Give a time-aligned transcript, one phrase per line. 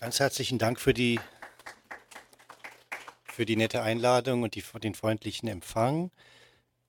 [0.00, 1.20] Ganz herzlichen Dank für die,
[3.24, 6.10] für die nette Einladung und die, den freundlichen Empfang.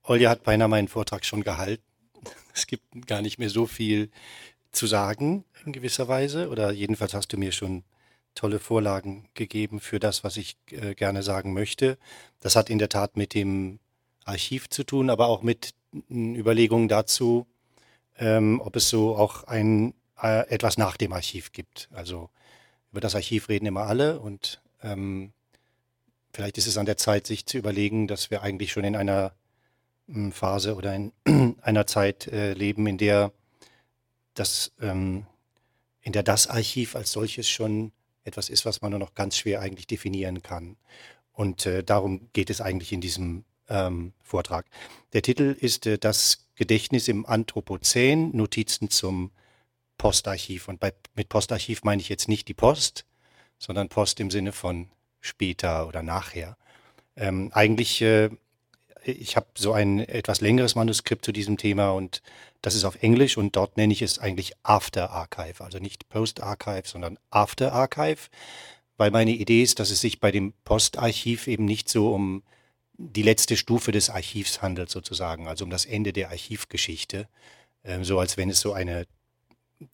[0.02, 1.84] Olja hat beinahe meinen Vortrag schon gehalten.
[2.54, 4.10] Es gibt gar nicht mehr so viel
[4.72, 6.48] zu sagen in gewisser Weise.
[6.48, 7.84] Oder jedenfalls hast du mir schon
[8.34, 11.98] tolle Vorlagen gegeben für das, was ich äh, gerne sagen möchte.
[12.40, 13.78] Das hat in der Tat mit dem
[14.24, 15.74] Archiv zu tun, aber auch mit
[16.10, 17.46] Überlegungen dazu,
[18.16, 19.92] ähm, ob es so auch ein
[20.22, 21.90] äh, etwas nach dem Archiv gibt.
[21.92, 22.30] Also
[22.92, 25.32] über das Archiv reden immer alle und ähm,
[26.32, 29.32] vielleicht ist es an der Zeit, sich zu überlegen, dass wir eigentlich schon in einer
[30.08, 31.12] ähm, Phase oder in
[31.62, 33.32] einer Zeit äh, leben, in der
[34.34, 35.26] das, ähm,
[36.02, 37.92] in der das Archiv als solches schon
[38.24, 40.76] etwas ist, was man nur noch ganz schwer eigentlich definieren kann.
[41.32, 44.66] Und äh, darum geht es eigentlich in diesem ähm, Vortrag.
[45.12, 49.30] Der Titel ist äh, Das Gedächtnis im Anthropozän, Notizen zum
[50.02, 50.66] Postarchiv.
[50.66, 53.04] Und bei, mit Postarchiv meine ich jetzt nicht die Post,
[53.56, 54.88] sondern Post im Sinne von
[55.20, 56.56] später oder nachher.
[57.14, 58.30] Ähm, eigentlich, äh,
[59.04, 62.20] ich habe so ein etwas längeres Manuskript zu diesem Thema und
[62.62, 66.42] das ist auf Englisch und dort nenne ich es eigentlich After Archive, also nicht Post
[66.42, 68.28] Archive, sondern After Archive,
[68.96, 72.42] weil meine Idee ist, dass es sich bei dem Postarchiv eben nicht so um
[72.94, 77.28] die letzte Stufe des Archivs handelt sozusagen, also um das Ende der Archivgeschichte,
[77.84, 79.06] äh, so als wenn es so eine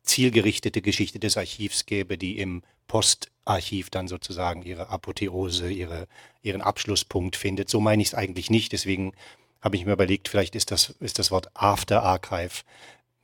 [0.03, 6.09] zielgerichtete Geschichte des Archivs gäbe, die im Postarchiv dann sozusagen ihre Apotheose, ihre,
[6.43, 7.69] ihren Abschlusspunkt findet.
[7.69, 8.73] So meine ich es eigentlich nicht.
[8.73, 9.13] Deswegen
[9.61, 12.63] habe ich mir überlegt, vielleicht ist das, ist das Wort After Archive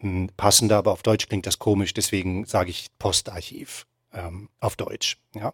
[0.00, 1.94] hm, passender, aber auf Deutsch klingt das komisch.
[1.94, 5.18] Deswegen sage ich Postarchiv ähm, auf Deutsch.
[5.34, 5.52] Ja.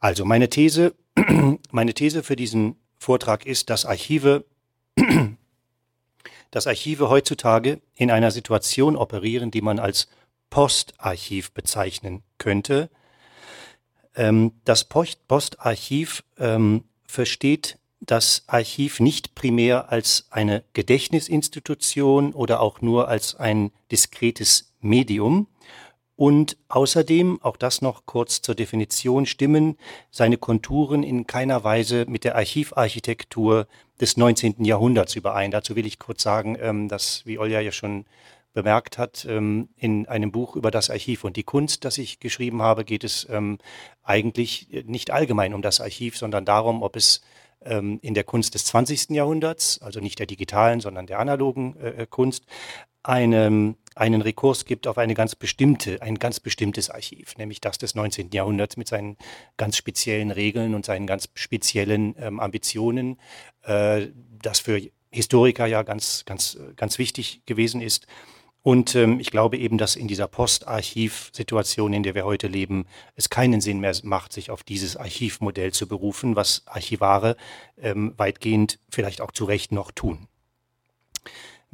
[0.00, 0.94] Also meine These,
[1.70, 4.44] meine These für diesen Vortrag ist, dass Archive
[6.52, 10.06] dass Archive heutzutage in einer Situation operieren, die man als
[10.50, 12.88] Postarchiv bezeichnen könnte.
[14.14, 23.08] Ähm, das Postarchiv ähm, versteht das Archiv nicht primär als eine Gedächtnisinstitution oder auch nur
[23.08, 25.46] als ein diskretes Medium.
[26.16, 29.76] Und außerdem, auch das noch kurz zur Definition, stimmen
[30.10, 33.66] seine Konturen in keiner Weise mit der Archivarchitektur
[34.00, 34.64] des 19.
[34.64, 35.50] Jahrhunderts überein.
[35.50, 38.04] Dazu will ich kurz sagen, ähm, dass, wie Olja ja schon
[38.52, 42.60] bemerkt hat, ähm, in einem Buch über das Archiv und die Kunst, das ich geschrieben
[42.60, 43.58] habe, geht es ähm,
[44.02, 47.22] eigentlich nicht allgemein um das Archiv, sondern darum, ob es
[47.64, 49.10] in der Kunst des 20.
[49.10, 52.44] Jahrhunderts, also nicht der digitalen, sondern der analogen äh, Kunst,
[53.04, 57.94] eine, einen Rekurs gibt auf eine ganz bestimmte, ein ganz bestimmtes Archiv, nämlich das des
[57.94, 58.30] 19.
[58.32, 59.16] Jahrhunderts mit seinen
[59.56, 63.18] ganz speziellen Regeln und seinen ganz speziellen ähm, Ambitionen,
[63.62, 64.08] äh,
[64.40, 68.06] das für Historiker ja ganz, ganz, ganz wichtig gewesen ist.
[68.62, 72.86] Und ähm, ich glaube eben, dass in dieser Postarchiv-Situation, in der wir heute leben,
[73.16, 77.36] es keinen Sinn mehr macht, sich auf dieses Archivmodell zu berufen, was Archivare
[77.76, 80.28] ähm, weitgehend vielleicht auch zu Recht noch tun.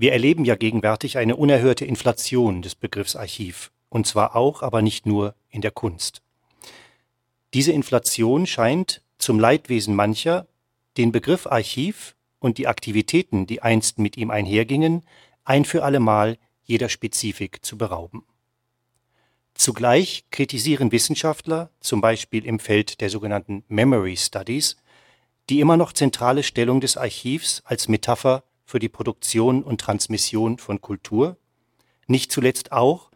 [0.00, 5.06] Wir erleben ja gegenwärtig eine unerhörte Inflation des Begriffs Archiv, und zwar auch, aber nicht
[5.06, 6.22] nur in der Kunst.
[7.52, 10.46] Diese Inflation scheint zum Leidwesen mancher
[10.96, 15.02] den Begriff Archiv und die Aktivitäten, die einst mit ihm einhergingen,
[15.44, 18.22] ein für allemal jeder Spezifik zu berauben.
[19.54, 24.76] Zugleich kritisieren Wissenschaftler, zum Beispiel im Feld der sogenannten Memory Studies,
[25.50, 30.82] die immer noch zentrale Stellung des Archivs als Metapher für die Produktion und Transmission von
[30.82, 31.38] Kultur,
[32.06, 33.10] nicht zuletzt auch,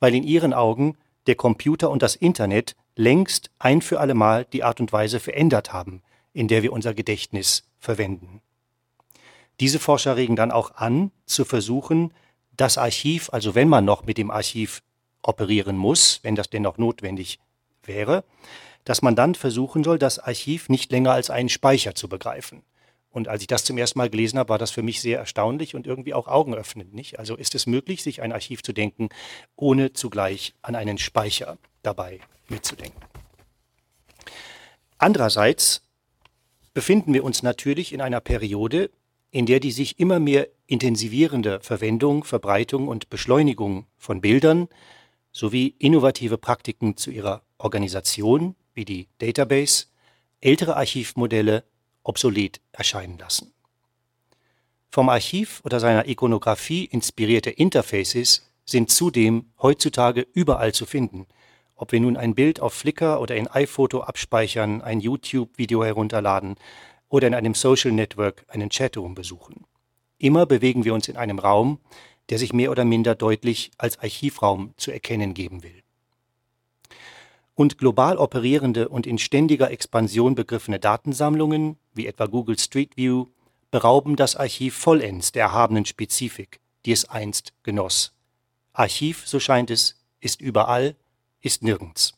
[0.00, 4.80] weil in ihren Augen der Computer und das Internet längst ein für allemal die Art
[4.80, 6.02] und Weise verändert haben,
[6.32, 8.42] in der wir unser Gedächtnis verwenden.
[9.60, 12.12] Diese Forscher regen dann auch an, zu versuchen,
[12.56, 14.82] das Archiv, also wenn man noch mit dem Archiv
[15.22, 17.38] operieren muss, wenn das denn noch notwendig
[17.84, 18.24] wäre,
[18.82, 22.64] dass man dann versuchen soll, das Archiv nicht länger als einen Speicher zu begreifen,
[23.16, 25.74] und als ich das zum ersten Mal gelesen habe, war das für mich sehr erstaunlich
[25.74, 26.92] und irgendwie auch augenöffnend.
[26.92, 27.18] Nicht?
[27.18, 29.08] Also ist es möglich, sich ein Archiv zu denken,
[29.56, 33.00] ohne zugleich an einen Speicher dabei mitzudenken.
[34.98, 35.80] Andererseits
[36.74, 38.90] befinden wir uns natürlich in einer Periode,
[39.30, 44.68] in der die sich immer mehr intensivierende Verwendung, Verbreitung und Beschleunigung von Bildern
[45.32, 49.86] sowie innovative Praktiken zu ihrer Organisation wie die Database,
[50.42, 51.64] ältere Archivmodelle
[52.06, 53.52] obsolet erscheinen lassen.
[54.90, 61.26] Vom Archiv oder seiner Ikonografie inspirierte Interfaces sind zudem heutzutage überall zu finden,
[61.74, 66.56] ob wir nun ein Bild auf Flickr oder in iPhoto abspeichern, ein YouTube-Video herunterladen
[67.08, 69.66] oder in einem Social Network einen Chatroom besuchen.
[70.18, 71.78] Immer bewegen wir uns in einem Raum,
[72.30, 75.82] der sich mehr oder minder deutlich als Archivraum zu erkennen geben will.
[77.56, 83.26] Und global operierende und in ständiger Expansion begriffene Datensammlungen, wie etwa Google Street View,
[83.70, 88.12] berauben das Archiv vollends der erhabenen Spezifik, die es einst genoss.
[88.74, 90.94] Archiv, so scheint es, ist überall,
[91.40, 92.14] ist nirgends.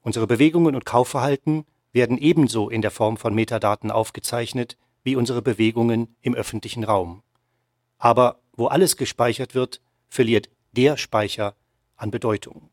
[0.00, 6.14] Unsere Bewegungen und Kaufverhalten werden ebenso in der Form von Metadaten aufgezeichnet wie unsere Bewegungen
[6.22, 7.22] im öffentlichen Raum.
[7.98, 11.56] Aber wo alles gespeichert wird, verliert der Speicher
[11.96, 12.70] an Bedeutung.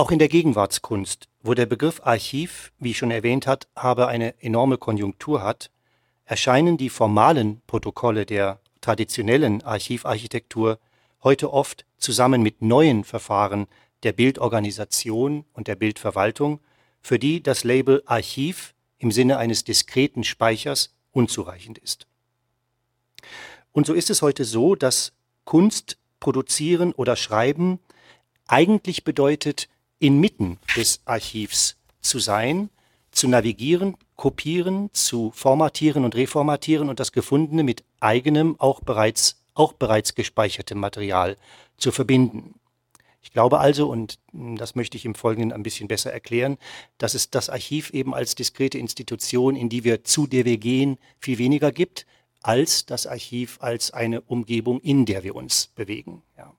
[0.00, 4.32] Auch in der Gegenwartskunst, wo der Begriff Archiv, wie ich schon erwähnt hat, habe eine
[4.42, 5.70] enorme Konjunktur hat,
[6.24, 10.78] erscheinen die formalen Protokolle der traditionellen Archivarchitektur
[11.22, 13.66] heute oft zusammen mit neuen Verfahren
[14.02, 16.60] der Bildorganisation und der Bildverwaltung,
[17.02, 22.06] für die das Label Archiv im Sinne eines diskreten Speichers unzureichend ist.
[23.72, 25.12] Und so ist es heute so, dass
[25.44, 27.80] Kunst produzieren oder schreiben
[28.46, 29.68] eigentlich bedeutet,
[30.00, 32.70] inmitten des Archivs zu sein,
[33.12, 39.72] zu navigieren, kopieren, zu formatieren und reformatieren und das Gefundene mit eigenem, auch bereits, auch
[39.72, 41.36] bereits gespeichertem Material
[41.76, 42.54] zu verbinden.
[43.22, 46.56] Ich glaube also, und das möchte ich im Folgenden ein bisschen besser erklären,
[46.98, 50.98] dass es das Archiv eben als diskrete Institution, in die wir zu der wir gehen,
[51.18, 52.06] viel weniger gibt,
[52.42, 56.22] als das Archiv als eine Umgebung, in der wir uns bewegen.
[56.38, 56.54] Ja.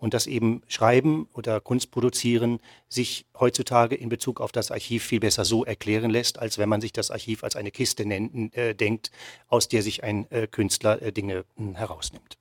[0.00, 2.58] Und dass eben Schreiben oder Kunst produzieren
[2.88, 6.80] sich heutzutage in Bezug auf das Archiv viel besser so erklären lässt, als wenn man
[6.80, 9.10] sich das Archiv als eine Kiste nennt, äh, denkt,
[9.48, 12.38] aus der sich ein äh, Künstler äh, Dinge hm, herausnimmt.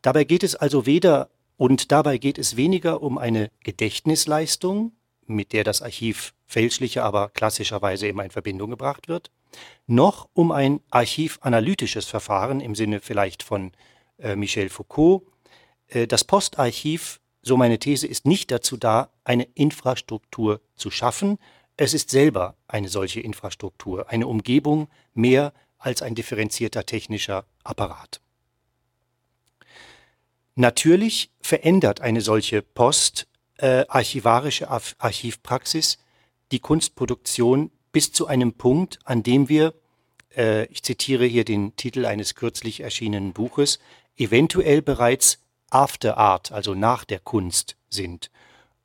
[0.00, 4.92] Dabei geht es also weder und dabei geht es weniger um eine Gedächtnisleistung,
[5.26, 9.30] mit der das Archiv fälschlicher, aber klassischerweise immer in Verbindung gebracht wird,
[9.86, 13.72] noch um ein archivanalytisches Verfahren im Sinne vielleicht von
[14.18, 15.22] äh, Michel Foucault.
[15.88, 21.38] Äh, das Postarchiv, so meine These, ist nicht dazu da, eine Infrastruktur zu schaffen.
[21.76, 28.20] Es ist selber eine solche Infrastruktur, eine Umgebung mehr als ein differenzierter technischer Apparat.
[30.54, 35.98] Natürlich verändert eine solche postarchivarische äh, Archivpraxis
[36.52, 39.74] die Kunstproduktion bis zu einem Punkt, an dem wir,
[40.34, 43.78] äh, ich zitiere hier den Titel eines kürzlich erschienenen Buches,
[44.16, 48.30] eventuell bereits after art, also nach der Kunst sind.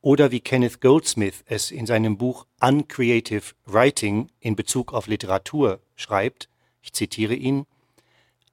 [0.00, 6.48] Oder wie Kenneth Goldsmith es in seinem Buch Uncreative Writing in Bezug auf Literatur schreibt,
[6.82, 7.66] ich zitiere ihn,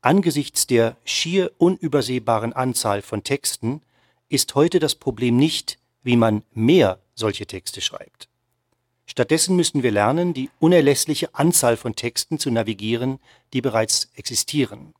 [0.02, 3.81] Angesichts der schier unübersehbaren Anzahl von Texten
[4.30, 8.30] ist heute das Problem nicht, wie man mehr solche Texte schreibt.
[9.06, 13.20] Stattdessen müssen wir lernen, die unerlässliche Anzahl von Texten zu navigieren,
[13.52, 14.94] die bereits existieren.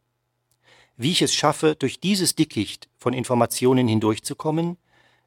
[1.02, 4.76] Wie ich es schaffe, durch dieses Dickicht von Informationen hindurchzukommen,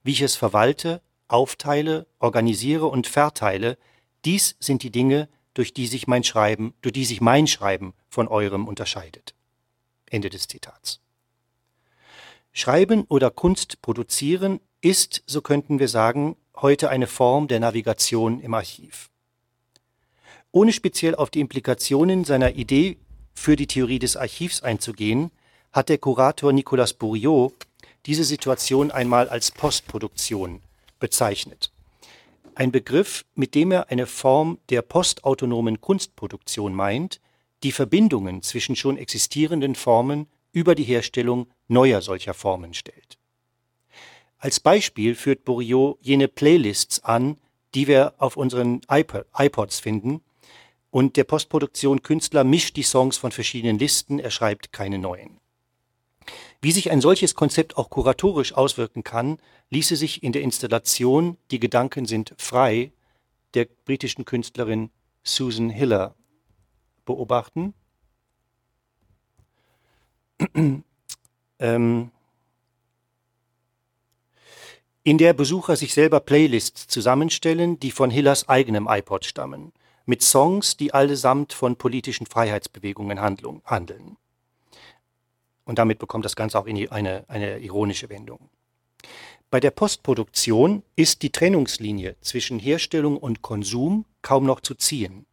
[0.04, 3.78] wie ich es verwalte, aufteile, organisiere und verteile,
[4.26, 8.28] dies sind die Dinge, durch die sich mein Schreiben, durch die sich mein Schreiben von
[8.28, 9.34] eurem unterscheidet.
[10.10, 11.00] Ende des Zitats.
[12.52, 18.52] Schreiben oder Kunst produzieren ist, so könnten wir sagen, heute eine Form der Navigation im
[18.52, 19.08] Archiv.
[20.50, 22.98] Ohne speziell auf die Implikationen seiner Idee
[23.32, 25.30] für die Theorie des Archivs einzugehen,
[25.72, 27.54] hat der Kurator Nicolas Bourriot
[28.06, 30.60] diese Situation einmal als Postproduktion
[30.98, 31.72] bezeichnet.
[32.54, 37.20] Ein Begriff, mit dem er eine Form der postautonomen Kunstproduktion meint,
[37.62, 43.16] die Verbindungen zwischen schon existierenden Formen über die Herstellung neuer solcher Formen stellt.
[44.38, 47.38] Als Beispiel führt Bourriot jene Playlists an,
[47.74, 50.20] die wir auf unseren iPods finden,
[50.90, 55.41] und der Postproduktion-Künstler mischt die Songs von verschiedenen Listen, er schreibt keine neuen.
[56.64, 59.38] Wie sich ein solches Konzept auch kuratorisch auswirken kann,
[59.70, 62.92] ließe sich in der Installation Die Gedanken sind frei
[63.54, 64.90] der britischen Künstlerin
[65.24, 66.14] Susan Hiller
[67.04, 67.74] beobachten.
[71.58, 72.12] ähm,
[75.02, 79.72] in der Besucher sich selber Playlists zusammenstellen, die von Hillers eigenem iPod stammen,
[80.06, 84.16] mit Songs, die allesamt von politischen Freiheitsbewegungen handeln.
[85.64, 88.50] Und damit bekommt das Ganze auch eine, eine ironische Wendung.
[89.50, 95.26] Bei der Postproduktion ist die Trennungslinie zwischen Herstellung und Konsum kaum noch zu ziehen.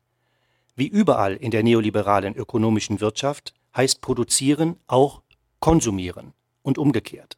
[0.76, 5.22] Wie überall in der neoliberalen ökonomischen Wirtschaft heißt produzieren auch
[5.60, 6.34] konsumieren
[6.64, 7.38] und umgekehrt.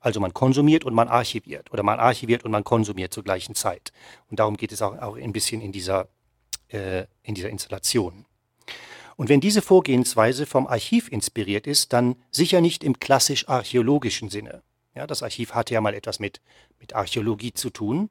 [0.00, 3.92] Also man konsumiert und man archiviert oder man archiviert und man konsumiert zur gleichen Zeit.
[4.30, 6.08] Und darum geht es auch, auch ein bisschen in dieser,
[6.68, 8.24] äh, in dieser Installation.
[9.18, 14.62] Und wenn diese Vorgehensweise vom Archiv inspiriert ist, dann sicher nicht im klassisch archäologischen Sinne.
[14.94, 16.40] Ja, das Archiv hatte ja mal etwas mit,
[16.78, 18.10] mit Archäologie zu tun.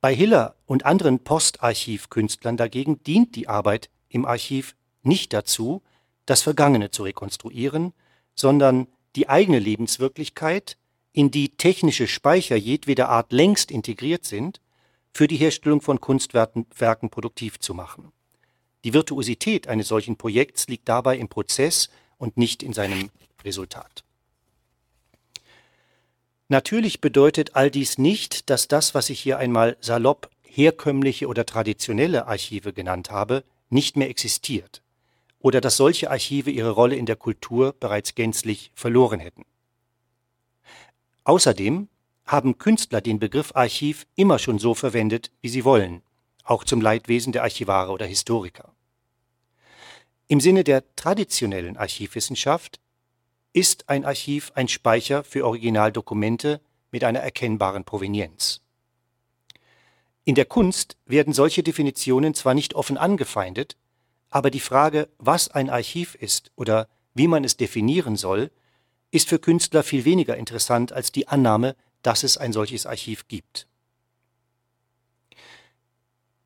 [0.00, 5.82] Bei Hiller und anderen Postarchivkünstlern dagegen dient die Arbeit im Archiv nicht dazu,
[6.24, 7.92] das Vergangene zu rekonstruieren,
[8.34, 10.78] sondern die eigene Lebenswirklichkeit,
[11.12, 14.62] in die technische Speicher jedweder Art längst integriert sind,
[15.12, 18.10] für die Herstellung von Kunstwerken produktiv zu machen.
[18.84, 23.10] Die Virtuosität eines solchen Projekts liegt dabei im Prozess und nicht in seinem
[23.44, 24.04] Resultat.
[26.48, 32.26] Natürlich bedeutet all dies nicht, dass das, was ich hier einmal salopp herkömmliche oder traditionelle
[32.26, 34.82] Archive genannt habe, nicht mehr existiert
[35.40, 39.44] oder dass solche Archive ihre Rolle in der Kultur bereits gänzlich verloren hätten.
[41.24, 41.88] Außerdem
[42.26, 46.02] haben Künstler den Begriff Archiv immer schon so verwendet, wie sie wollen,
[46.50, 48.74] auch zum Leidwesen der Archivare oder Historiker.
[50.26, 52.80] Im Sinne der traditionellen Archivwissenschaft
[53.52, 58.60] ist ein Archiv ein Speicher für Originaldokumente mit einer erkennbaren Provenienz.
[60.24, 63.76] In der Kunst werden solche Definitionen zwar nicht offen angefeindet,
[64.28, 68.50] aber die Frage, was ein Archiv ist oder wie man es definieren soll,
[69.10, 73.66] ist für Künstler viel weniger interessant als die Annahme, dass es ein solches Archiv gibt.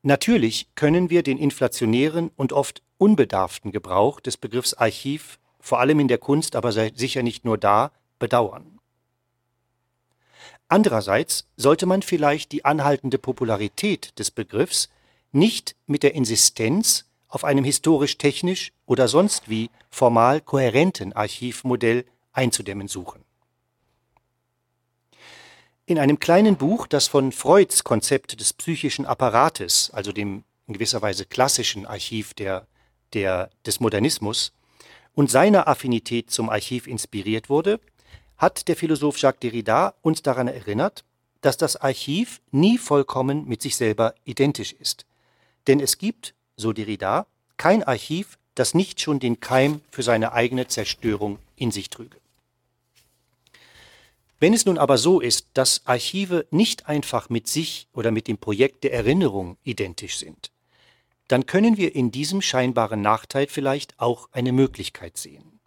[0.07, 6.07] Natürlich können wir den inflationären und oft unbedarften Gebrauch des Begriffs Archiv, vor allem in
[6.07, 8.77] der Kunst, aber sicher nicht nur da, bedauern.
[10.67, 14.89] Andererseits sollte man vielleicht die anhaltende Popularität des Begriffs
[15.31, 23.24] nicht mit der Insistenz auf einem historisch-technisch oder sonst wie formal kohärenten Archivmodell einzudämmen suchen.
[25.87, 31.03] In einem kleinen Buch, das von Freuds Konzept des psychischen Apparates, also dem in gewisser
[31.03, 32.65] Weise klassischen Archiv der,
[33.13, 34.51] der, des Modernismus,
[35.13, 37.79] und seiner Affinität zum Archiv inspiriert wurde,
[38.37, 41.03] hat der Philosoph Jacques Derrida uns daran erinnert,
[41.41, 45.05] dass das Archiv nie vollkommen mit sich selber identisch ist.
[45.67, 47.27] Denn es gibt, so Derrida,
[47.57, 52.17] kein Archiv, das nicht schon den Keim für seine eigene Zerstörung in sich trüge.
[54.39, 58.37] Wenn es nun aber so ist, dass Archive nicht einfach mit sich oder mit dem
[58.37, 60.51] Projekt der Erinnerung identisch sind,
[61.27, 65.59] dann können wir in diesem scheinbaren Nachteil vielleicht auch eine Möglichkeit sehen.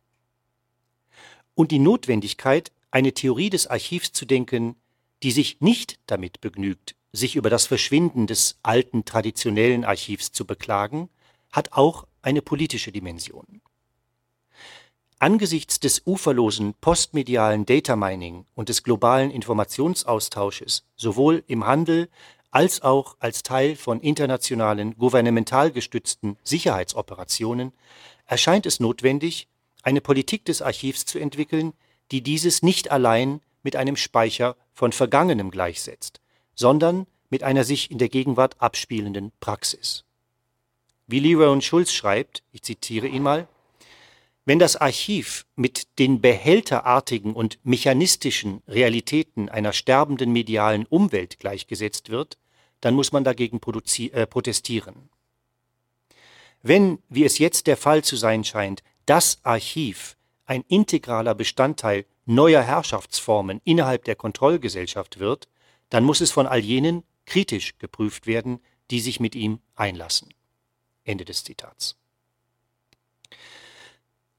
[1.54, 4.76] Und die Notwendigkeit, eine Theorie des Archivs zu denken,
[5.22, 11.08] die sich nicht damit begnügt, sich über das Verschwinden des alten traditionellen Archivs zu beklagen,
[11.50, 13.60] hat auch eine politische Dimension.
[15.20, 22.08] Angesichts des uferlosen postmedialen Data Mining und des globalen Informationsaustausches sowohl im Handel
[22.52, 27.72] als auch als Teil von internationalen gouvernemental gestützten Sicherheitsoperationen
[28.26, 29.48] erscheint es notwendig,
[29.82, 31.72] eine Politik des Archivs zu entwickeln,
[32.12, 36.20] die dieses nicht allein mit einem Speicher von Vergangenem gleichsetzt,
[36.54, 40.04] sondern mit einer sich in der Gegenwart abspielenden Praxis.
[41.08, 43.48] Wie Leroy Schulz schreibt, ich zitiere ihn mal,
[44.48, 52.38] wenn das Archiv mit den behälterartigen und mechanistischen Realitäten einer sterbenden medialen Umwelt gleichgesetzt wird,
[52.80, 55.10] dann muss man dagegen äh, protestieren.
[56.62, 62.62] Wenn, wie es jetzt der Fall zu sein scheint, das Archiv ein integraler Bestandteil neuer
[62.62, 65.50] Herrschaftsformen innerhalb der Kontrollgesellschaft wird,
[65.90, 70.32] dann muss es von all jenen kritisch geprüft werden, die sich mit ihm einlassen.
[71.04, 71.97] Ende des Zitats.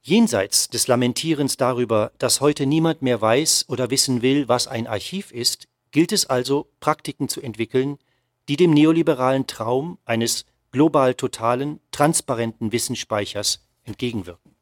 [0.02, 5.32] Jenseits des Lamentierens darüber, dass heute niemand mehr weiß oder wissen will, was ein Archiv
[5.32, 7.98] ist, gilt es also, Praktiken zu entwickeln,
[8.48, 14.56] die dem neoliberalen Traum eines global totalen, transparenten Wissensspeichers entgegenwirken.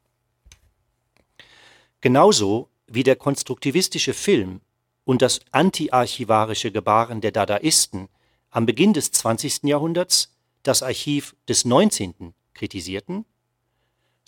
[2.00, 4.60] Genauso wie der konstruktivistische Film
[5.04, 8.08] und das antiarchivarische Gebaren der Dadaisten
[8.50, 9.64] am Beginn des 20.
[9.64, 12.34] Jahrhunderts das Archiv des 19.
[12.54, 13.24] kritisierten,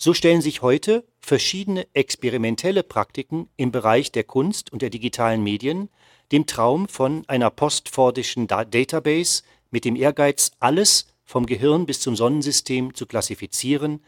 [0.03, 5.89] so stellen sich heute verschiedene experimentelle Praktiken im Bereich der Kunst und der digitalen Medien
[6.31, 12.95] dem Traum von einer postfordischen Database mit dem Ehrgeiz, alles vom Gehirn bis zum Sonnensystem
[12.95, 14.03] zu klassifizieren,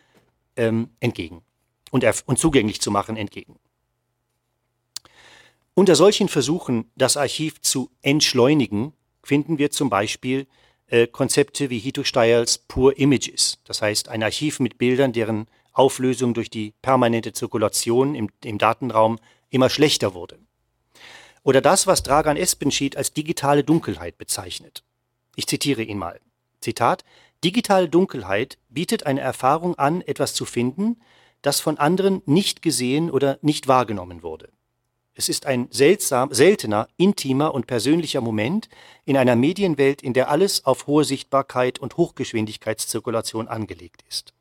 [0.56, 1.44] ähm, entgegen
[1.92, 3.60] und, und zugänglich zu machen entgegen.
[5.76, 10.48] Unter solchen Versuchen, das Archiv zu entschleunigen, finden wir zum Beispiel
[10.88, 16.34] äh, Konzepte wie Hito Steyerls Pure Images, das heißt ein Archiv mit Bildern, deren Auflösung
[16.34, 20.40] durch die permanente Zirkulation im, im Datenraum immer schlechter wurde.
[21.44, 24.84] Oder das, was Dragan Espenschied als digitale Dunkelheit bezeichnet.
[25.36, 26.20] Ich zitiere ihn mal.
[26.62, 27.04] Zitat,
[27.44, 31.02] digitale Dunkelheit bietet eine Erfahrung an, etwas zu finden,
[31.42, 34.50] das von anderen nicht gesehen oder nicht wahrgenommen wurde.
[35.16, 38.70] Es ist ein seltsam, seltener, intimer und persönlicher Moment
[39.06, 44.34] in einer Medienwelt, in der alles auf hohe Sichtbarkeit und Hochgeschwindigkeitszirkulation angelegt ist.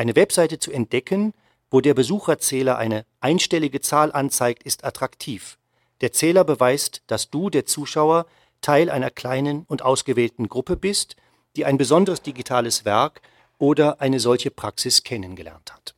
[0.00, 1.34] Eine Webseite zu entdecken,
[1.70, 5.58] wo der Besucherzähler eine einstellige Zahl anzeigt, ist attraktiv.
[6.00, 8.24] Der Zähler beweist, dass du, der Zuschauer,
[8.62, 11.16] Teil einer kleinen und ausgewählten Gruppe bist,
[11.54, 13.20] die ein besonderes digitales Werk
[13.58, 15.94] oder eine solche Praxis kennengelernt hat.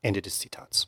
[0.00, 0.86] Ende des Zitats.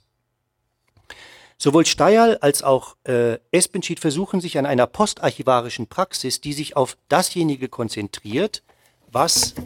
[1.59, 6.97] Sowohl Steyerl als auch äh, Espenschied versuchen sich an einer postarchivarischen Praxis, die sich auf
[7.09, 8.63] dasjenige konzentriert,
[9.11, 9.57] was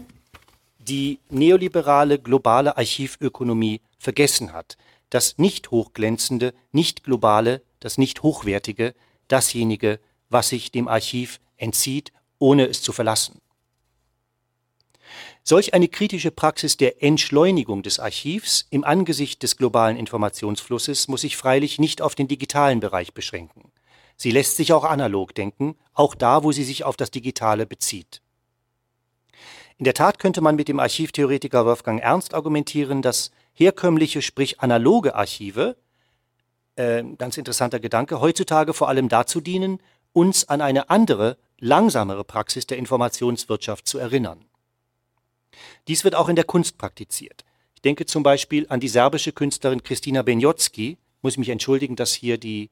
[0.88, 4.76] die neoliberale globale Archivökonomie vergessen hat.
[5.10, 8.94] Das nicht hochglänzende, nicht globale, das nicht hochwertige,
[9.28, 13.40] dasjenige, was sich dem Archiv entzieht, ohne es zu verlassen.
[15.42, 21.36] Solch eine kritische Praxis der Entschleunigung des Archivs im Angesicht des globalen Informationsflusses muss sich
[21.36, 23.70] freilich nicht auf den digitalen Bereich beschränken.
[24.16, 28.22] Sie lässt sich auch analog denken, auch da, wo sie sich auf das Digitale bezieht.
[29.78, 35.14] In der Tat könnte man mit dem Archivtheoretiker Wolfgang Ernst argumentieren, dass herkömmliche, sprich analoge
[35.14, 35.76] Archive,
[36.76, 39.80] äh, ganz interessanter Gedanke, heutzutage vor allem dazu dienen,
[40.12, 44.46] uns an eine andere, langsamere Praxis der Informationswirtschaft zu erinnern.
[45.88, 47.44] Dies wird auch in der Kunst praktiziert.
[47.74, 52.38] Ich denke zum Beispiel an die serbische Künstlerin Kristina Benjotski, muss mich entschuldigen, dass hier
[52.38, 52.70] die,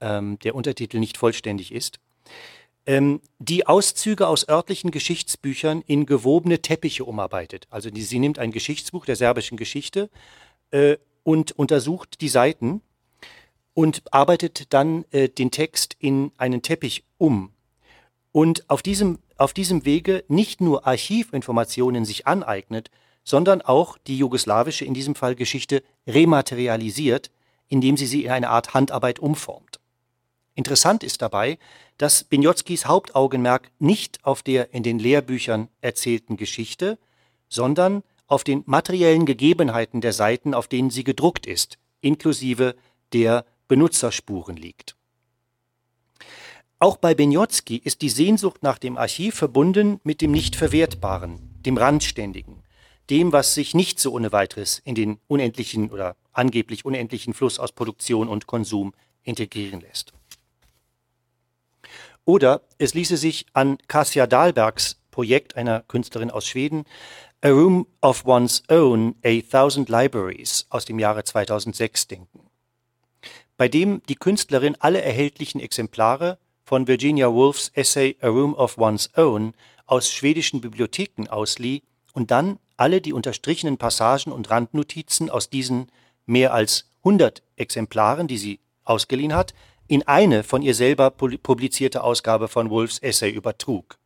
[0.00, 2.00] ähm, der Untertitel nicht vollständig ist,
[2.88, 7.68] ähm, die Auszüge aus örtlichen Geschichtsbüchern in gewobene Teppiche umarbeitet.
[7.70, 10.08] Also die, sie nimmt ein Geschichtsbuch der serbischen Geschichte
[10.70, 12.80] äh, und untersucht die Seiten
[13.74, 17.52] und arbeitet dann äh, den Text in einen Teppich um.
[18.32, 22.90] Und auf diesem auf diesem Wege nicht nur Archivinformationen sich aneignet,
[23.22, 27.30] sondern auch die jugoslawische, in diesem Fall Geschichte, rematerialisiert,
[27.68, 29.78] indem sie sie in eine Art Handarbeit umformt.
[30.56, 31.56] Interessant ist dabei,
[31.98, 36.98] dass Binjotskis Hauptaugenmerk nicht auf der in den Lehrbüchern erzählten Geschichte,
[37.48, 42.76] sondern auf den materiellen Gegebenheiten der Seiten, auf denen sie gedruckt ist, inklusive
[43.12, 44.96] der Benutzerspuren liegt.
[46.78, 52.62] Auch bei Benjotski ist die Sehnsucht nach dem Archiv verbunden mit dem Nicht-Verwertbaren, dem Randständigen,
[53.10, 57.72] dem, was sich nicht so ohne weiteres in den unendlichen oder angeblich unendlichen Fluss aus
[57.72, 60.12] Produktion und Konsum integrieren lässt.
[62.28, 66.84] Oder es ließe sich an Kasia Dahlbergs Projekt einer Künstlerin aus Schweden,
[67.40, 72.40] A Room of One's Own, A Thousand Libraries aus dem Jahre 2006 denken,
[73.56, 79.08] bei dem die Künstlerin alle erhältlichen Exemplare von Virginia Woolfs Essay A Room of One's
[79.16, 79.54] Own
[79.86, 85.90] aus schwedischen Bibliotheken auslieh und dann alle die unterstrichenen Passagen und Randnotizen aus diesen
[86.26, 89.54] mehr als 100 Exemplaren, die sie ausgeliehen hat,
[89.88, 93.98] in eine von ihr selber publizierte Ausgabe von Woolfs Essay übertrug,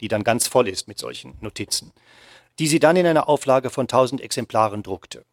[0.00, 1.92] die dann ganz voll ist mit solchen Notizen,
[2.60, 5.24] die sie dann in einer Auflage von 1000 Exemplaren druckte.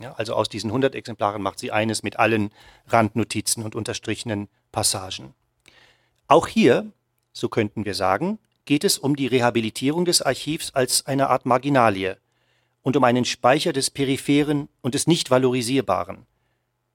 [0.00, 2.50] Ja, also aus diesen 100 Exemplaren macht sie eines mit allen
[2.86, 5.34] Randnotizen und unterstrichenen Passagen.
[6.28, 6.92] Auch hier,
[7.32, 12.18] so könnten wir sagen, geht es um die Rehabilitierung des Archivs als eine Art Marginalie
[12.82, 16.26] und um einen Speicher des Peripheren und des Nicht-Valorisierbaren,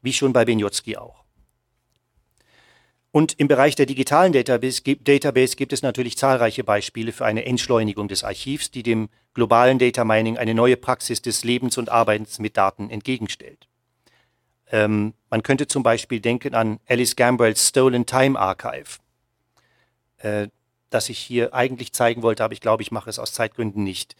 [0.01, 1.26] wie schon bei Benjotski auch.
[3.11, 8.07] Und im Bereich der digitalen Database, Database, gibt es natürlich zahlreiche Beispiele für eine Entschleunigung
[8.07, 12.57] des Archivs, die dem globalen Data Mining eine neue Praxis des Lebens und Arbeitens mit
[12.57, 13.67] Daten entgegenstellt.
[14.71, 18.99] Ähm, man könnte zum Beispiel denken an Alice Gambrells Stolen Time Archive,
[20.17, 20.49] äh,
[20.89, 24.15] das ich hier eigentlich zeigen wollte, aber ich glaube, ich mache es aus Zeitgründen nicht.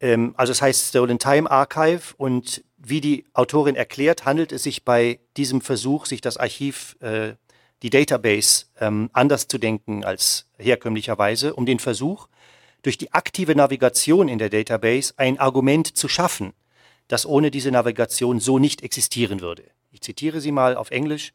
[0.00, 4.84] Ähm, also es heißt Stolen Time Archive und wie die Autorin erklärt, handelt es sich
[4.84, 7.34] bei diesem Versuch, sich das Archiv, äh,
[7.82, 12.28] die Database ähm, anders zu denken als herkömmlicherweise, um den Versuch,
[12.82, 16.52] durch die aktive Navigation in der Database ein Argument zu schaffen,
[17.08, 19.64] das ohne diese Navigation so nicht existieren würde.
[19.90, 21.32] Ich zitiere sie mal auf Englisch.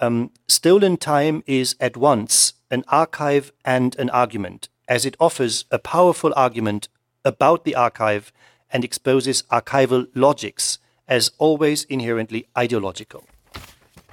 [0.00, 5.78] Um, Stolen Time is at once an archive and an argument, as it offers a
[5.78, 6.88] powerful argument
[7.24, 8.32] about the archive
[8.70, 13.24] and exposes archival logics as always inherently ideological.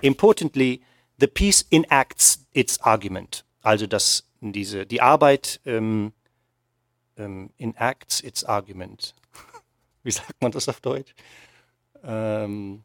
[0.02, 0.82] Importantly,
[1.20, 3.44] the piece enacts its argument.
[3.62, 6.14] Also dass diese, die Arbeit ähm,
[7.18, 9.14] ähm, enacts its argument.
[10.04, 11.14] Wie sagt man das auf Deutsch?
[12.04, 12.84] Ähm,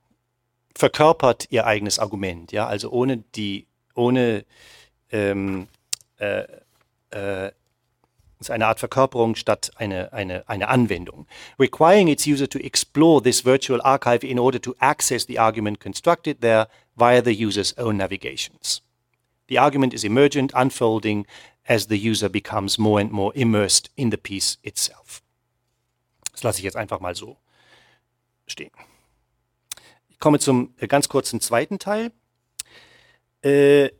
[0.75, 4.45] verkörpert ihr eigenes Argument, ja, also ohne die, ohne
[5.13, 5.69] ähm,
[6.19, 6.45] äh,
[7.11, 7.53] äh,
[8.41, 11.27] ist eine Art Verkörperung statt eine, eine, eine Anwendung.
[11.59, 16.41] Requiring its user to explore this virtual archive in order to access the argument constructed
[16.41, 18.83] there via the user's own navigations.
[19.49, 21.27] The argument is emergent, unfolding
[21.69, 25.23] as the user becomes more and more immersed in the piece itself.
[26.33, 27.37] Das lasse ich jetzt einfach mal so
[28.47, 28.71] stehen.
[30.09, 32.13] Ich komme zum äh, ganz kurzen zweiten Teil.
[33.43, 33.91] Äh,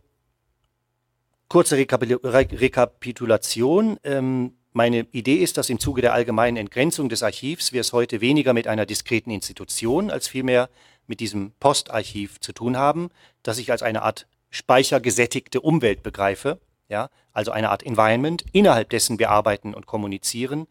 [1.49, 3.99] kurze Rekapitulation.
[4.05, 8.21] Ähm, meine Idee ist, dass im Zuge der allgemeinen Entgrenzung des Archivs wir es heute
[8.21, 10.69] weniger mit einer diskreten Institution als vielmehr
[11.07, 13.11] mit diesem Postarchiv zu tun haben,
[13.43, 19.19] das ich als eine Art speichergesättigte Umwelt begreife, ja, also eine Art Environment, innerhalb dessen
[19.19, 20.67] wir arbeiten und kommunizieren.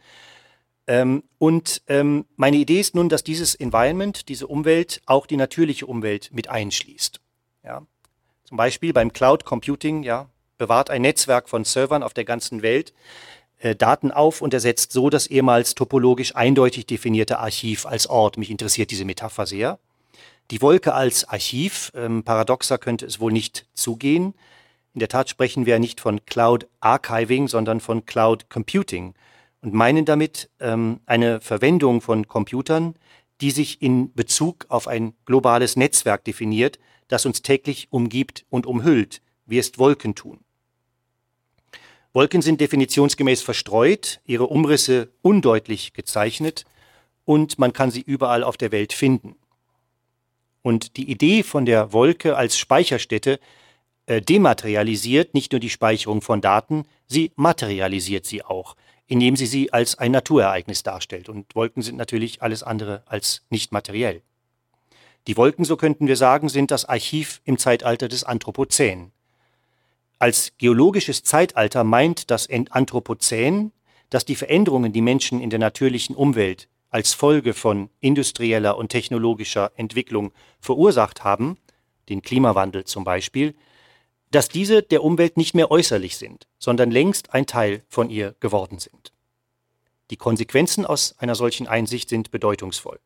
[0.87, 5.85] Ähm, und ähm, meine Idee ist nun, dass dieses Environment, diese Umwelt, auch die natürliche
[5.85, 7.19] Umwelt mit einschließt.
[7.63, 7.85] Ja.
[8.45, 12.93] Zum Beispiel beim Cloud Computing, ja, bewahrt ein Netzwerk von Servern auf der ganzen Welt
[13.59, 18.37] äh, Daten auf und ersetzt so das ehemals topologisch eindeutig definierte Archiv als Ort.
[18.37, 19.79] Mich interessiert diese Metapher sehr.
[20.53, 24.35] Die Wolke als Archiv, ähm, paradoxer könnte es wohl nicht zugehen.
[24.93, 29.15] In der Tat sprechen wir nicht von Cloud Archiving, sondern von Cloud Computing
[29.61, 32.93] und meinen damit ähm, eine Verwendung von Computern,
[33.41, 39.23] die sich in Bezug auf ein globales Netzwerk definiert, das uns täglich umgibt und umhüllt,
[39.47, 40.39] wie es Wolken tun.
[42.13, 46.65] Wolken sind definitionsgemäß verstreut, ihre Umrisse undeutlich gezeichnet
[47.25, 49.35] und man kann sie überall auf der Welt finden.
[50.63, 53.39] Und die Idee von der Wolke als Speicherstätte
[54.07, 59.71] äh, dematerialisiert nicht nur die Speicherung von Daten, sie materialisiert sie auch, indem sie sie
[59.71, 61.29] als ein Naturereignis darstellt.
[61.29, 64.21] Und Wolken sind natürlich alles andere als nicht materiell.
[65.27, 69.11] Die Wolken, so könnten wir sagen, sind das Archiv im Zeitalter des Anthropozän.
[70.19, 73.73] Als geologisches Zeitalter meint das Anthropozän,
[74.09, 79.71] dass die Veränderungen, die Menschen in der natürlichen Umwelt als Folge von industrieller und technologischer
[79.75, 81.57] Entwicklung verursacht haben,
[82.07, 83.55] den Klimawandel zum Beispiel,
[84.29, 88.77] dass diese der Umwelt nicht mehr äußerlich sind, sondern längst ein Teil von ihr geworden
[88.77, 89.11] sind.
[90.11, 92.99] Die Konsequenzen aus einer solchen Einsicht sind bedeutungsvoll.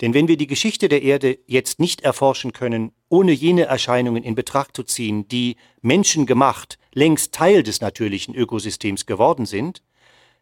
[0.00, 4.34] Denn wenn wir die Geschichte der Erde jetzt nicht erforschen können, ohne jene Erscheinungen in
[4.34, 9.82] Betracht zu ziehen, die menschengemacht längst Teil des natürlichen Ökosystems geworden sind,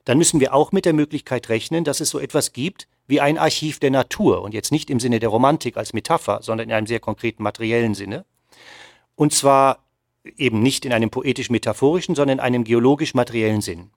[0.04, 3.38] dann müssen wir auch mit der Möglichkeit rechnen, dass es so etwas gibt wie ein
[3.38, 6.86] Archiv der Natur und jetzt nicht im Sinne der Romantik als Metapher, sondern in einem
[6.86, 8.24] sehr konkreten materiellen Sinne.
[9.14, 9.84] Und zwar
[10.36, 13.90] eben nicht in einem poetisch-metaphorischen, sondern in einem geologisch-materiellen Sinn.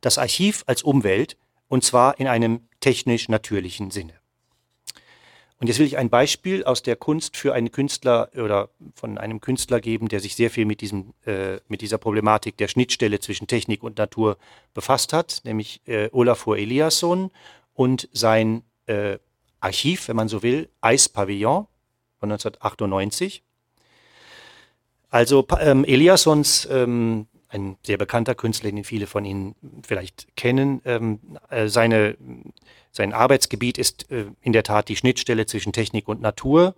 [0.00, 1.36] Das Archiv als Umwelt,
[1.68, 4.17] und zwar in einem technisch-natürlichen Sinne.
[5.60, 9.40] Und jetzt will ich ein Beispiel aus der Kunst für einen Künstler oder von einem
[9.40, 13.48] Künstler geben, der sich sehr viel mit, diesem, äh, mit dieser Problematik der Schnittstelle zwischen
[13.48, 14.38] Technik und Natur
[14.72, 17.32] befasst hat, nämlich äh, Olafur Eliasson
[17.74, 19.18] und sein äh,
[19.60, 21.66] Archiv, wenn man so will, Eispavillon
[22.20, 23.42] von 1998.
[25.10, 31.20] Also ähm, Eliassons, ähm, ein sehr bekannter Künstler, den viele von Ihnen vielleicht kennen, ähm,
[31.48, 32.16] äh, seine,
[32.98, 36.74] sein Arbeitsgebiet ist äh, in der Tat die Schnittstelle zwischen Technik und Natur.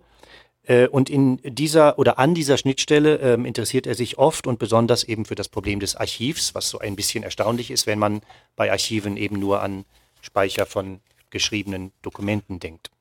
[0.63, 5.03] Äh, und in dieser oder an dieser Schnittstelle ähm, interessiert er sich oft und besonders
[5.03, 8.21] eben für das Problem des Archivs, was so ein bisschen erstaunlich ist, wenn man
[8.55, 9.85] bei Archiven eben nur an
[10.21, 12.91] Speicher von geschriebenen Dokumenten denkt.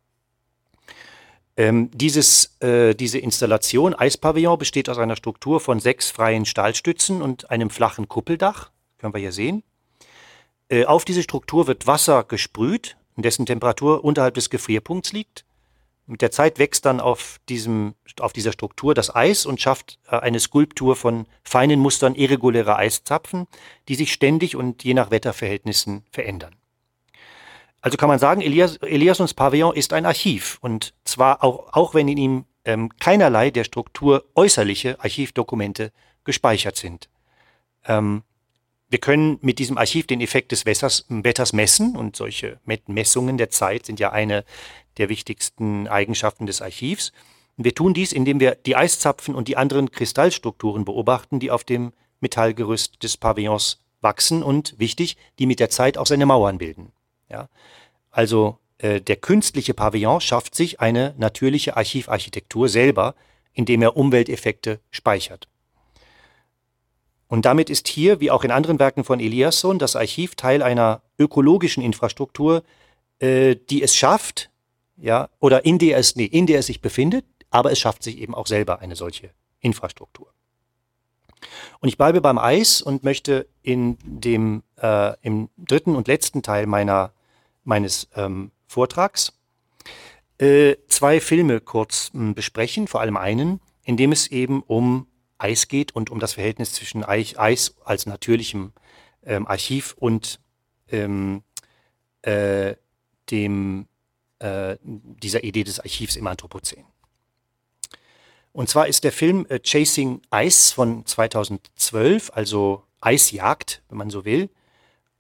[1.56, 7.50] Ähm, dieses, äh, diese Installation Eispavillon besteht aus einer Struktur von sechs freien Stahlstützen und
[7.50, 8.70] einem flachen Kuppeldach.
[8.98, 9.62] Können wir hier sehen.
[10.70, 15.44] Äh, auf diese Struktur wird Wasser gesprüht, dessen Temperatur unterhalb des Gefrierpunkts liegt.
[16.06, 20.16] Mit der Zeit wächst dann auf, diesem, auf dieser Struktur das Eis und schafft äh,
[20.16, 23.46] eine Skulptur von feinen Mustern irregulärer Eiszapfen,
[23.88, 26.56] die sich ständig und je nach Wetterverhältnissen verändern.
[27.80, 32.08] Also kann man sagen, Elias, Eliassons Pavillon ist ein Archiv und zwar auch, auch wenn
[32.08, 35.92] in ihm ähm, keinerlei der Struktur äußerliche Archivdokumente
[36.24, 37.08] gespeichert sind.
[37.84, 38.22] Ähm,
[38.90, 43.48] wir können mit diesem Archiv den Effekt des Wetters, Wetters messen und solche Messungen der
[43.48, 44.44] Zeit sind ja eine
[44.98, 47.12] der wichtigsten Eigenschaften des Archivs.
[47.56, 51.62] Und wir tun dies, indem wir die Eiszapfen und die anderen Kristallstrukturen beobachten, die auf
[51.62, 56.92] dem Metallgerüst des Pavillons wachsen und, wichtig, die mit der Zeit auch seine Mauern bilden.
[57.28, 57.48] Ja?
[58.10, 63.14] Also äh, der künstliche Pavillon schafft sich eine natürliche Archivarchitektur selber,
[63.52, 65.49] indem er Umwelteffekte speichert.
[67.30, 71.00] Und damit ist hier, wie auch in anderen Werken von Eliasson, das Archiv Teil einer
[71.16, 72.64] ökologischen Infrastruktur,
[73.20, 74.50] äh, die es schafft,
[74.96, 78.18] ja, oder in der es, nee, in der es sich befindet, aber es schafft sich
[78.18, 80.26] eben auch selber eine solche Infrastruktur.
[81.78, 86.66] Und ich bleibe beim Eis und möchte in dem, äh, im dritten und letzten Teil
[86.66, 87.12] meiner
[87.62, 89.32] meines ähm, Vortrags
[90.38, 95.06] äh, zwei Filme kurz mh, besprechen, vor allem einen, in dem es eben um
[95.40, 98.72] Eis geht und um das Verhältnis zwischen Eis, als natürlichem
[99.24, 100.40] ähm, Archiv und
[100.90, 101.42] ähm,
[102.22, 102.74] äh,
[103.30, 103.86] dem,
[104.38, 106.84] äh, dieser Idee des Archivs im Anthropozän.
[108.52, 114.24] Und zwar ist der Film äh, Chasing Ice von 2012, also Eisjagd, wenn man so
[114.24, 114.50] will.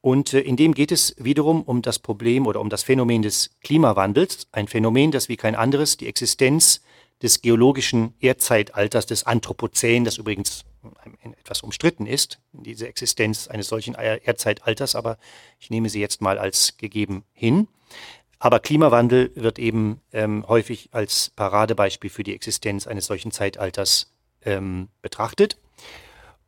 [0.00, 3.50] Und äh, in dem geht es wiederum um das Problem oder um das Phänomen des
[3.62, 4.48] Klimawandels.
[4.52, 6.82] Ein Phänomen, das wie kein anderes die Existenz
[7.22, 10.64] des geologischen Erdzeitalters des Anthropozän, das übrigens
[11.22, 15.18] etwas umstritten ist, diese Existenz eines solchen Erdzeitalters, aber
[15.58, 17.68] ich nehme sie jetzt mal als gegeben hin.
[18.38, 24.14] Aber Klimawandel wird eben ähm, häufig als Paradebeispiel für die Existenz eines solchen Zeitalters
[24.46, 25.58] ähm, betrachtet.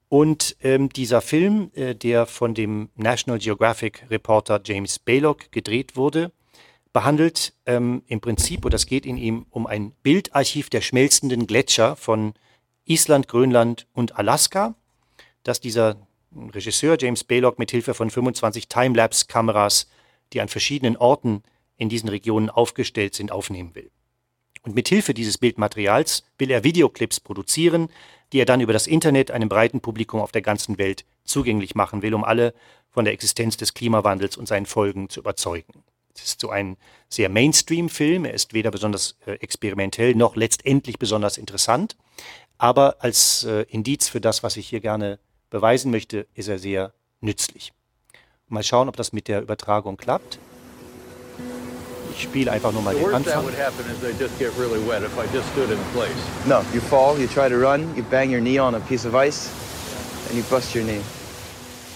[0.08, 6.32] Und ähm, dieser Film, äh, der von dem National Geographic Reporter James Baylock gedreht wurde,
[6.92, 11.96] behandelt ähm, im Prinzip, oder es geht in ihm um ein Bildarchiv der schmelzenden Gletscher
[11.96, 12.34] von
[12.84, 14.74] Island, Grönland und Alaska,
[15.42, 15.96] das dieser
[16.34, 19.88] Regisseur James Baylock mit Hilfe von 25 Timelapse-Kameras,
[20.32, 21.42] die an verschiedenen Orten
[21.76, 23.90] in diesen Regionen aufgestellt sind, aufnehmen will.
[24.62, 27.88] Und mit Hilfe dieses Bildmaterials will er Videoclips produzieren,
[28.32, 32.02] die er dann über das Internet einem breiten Publikum auf der ganzen Welt zugänglich machen
[32.02, 32.54] will, um alle
[32.88, 35.82] von der Existenz des Klimawandels und seinen Folgen zu überzeugen.
[36.14, 36.76] Es ist so ein
[37.08, 41.96] sehr Mainstream-Film, er ist weder besonders äh, experimentell noch letztendlich besonders interessant,
[42.58, 45.18] aber als äh, Indiz für das, was ich hier gerne
[45.50, 47.72] beweisen möchte, ist er sehr nützlich.
[48.48, 50.38] Mal schauen, ob das mit der Übertragung klappt.
[52.14, 53.44] Ich spiele einfach nur mal den Anfang.
[56.46, 59.14] No, you fall, you try to run, you bang your knee on a piece of
[59.14, 59.48] ice,
[60.28, 61.00] and you bust your knee.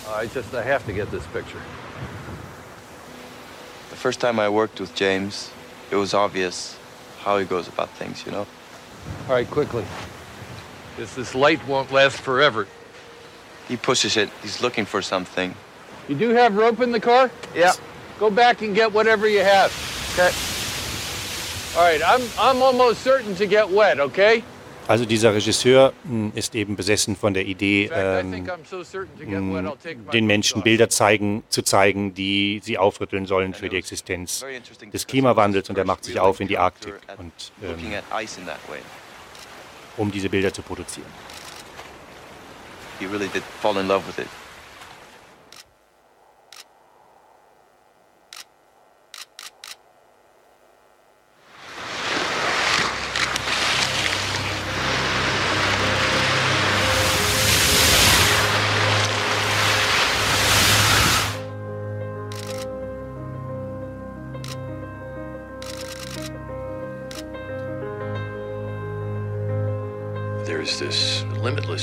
[0.08, 1.60] I just, I have to get this picture.
[4.06, 5.50] First time I worked with James,
[5.90, 6.78] it was obvious
[7.22, 8.46] how he goes about things, you know?
[9.26, 9.84] All right, quickly.
[10.96, 12.68] This, this light won't last forever.
[13.66, 15.56] He pushes it, he's looking for something.
[16.06, 17.32] You do have rope in the car?
[17.52, 17.72] Yeah.
[18.20, 19.72] Go back and get whatever you have.
[20.12, 20.30] Okay.
[21.76, 24.44] All right, I'm, I'm almost certain to get wet, okay?
[24.88, 28.44] Also dieser Regisseur mh, ist eben besessen von der Idee, ähm, my
[30.12, 30.62] den Menschen.
[30.62, 34.44] Bilder zeigen, zu zeigen, die sie aufrütteln sollen für die Existenz
[34.92, 35.68] des Klimawandels.
[35.70, 38.60] Und er macht sich auf in die Arktik, und, looking ähm, at ice in that
[38.68, 38.78] way.
[39.96, 41.08] um diese Bilder zu produzieren.
[43.00, 44.28] He really did fall in love with it.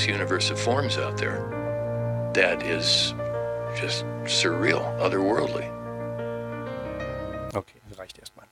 [0.04, 1.50] Limitless universe of forms out there
[2.34, 3.14] that is
[3.80, 5.64] just surreal, otherworldly.
[7.54, 8.46] Okay, das reicht erstmal.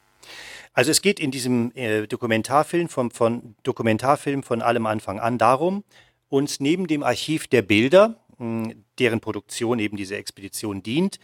[0.75, 5.85] Also es geht in diesem äh, Dokumentarfilm von, von Dokumentarfilm von allem Anfang an darum,
[6.29, 11.19] uns neben dem Archiv der Bilder, mh, deren Produktion eben diese Expedition dient,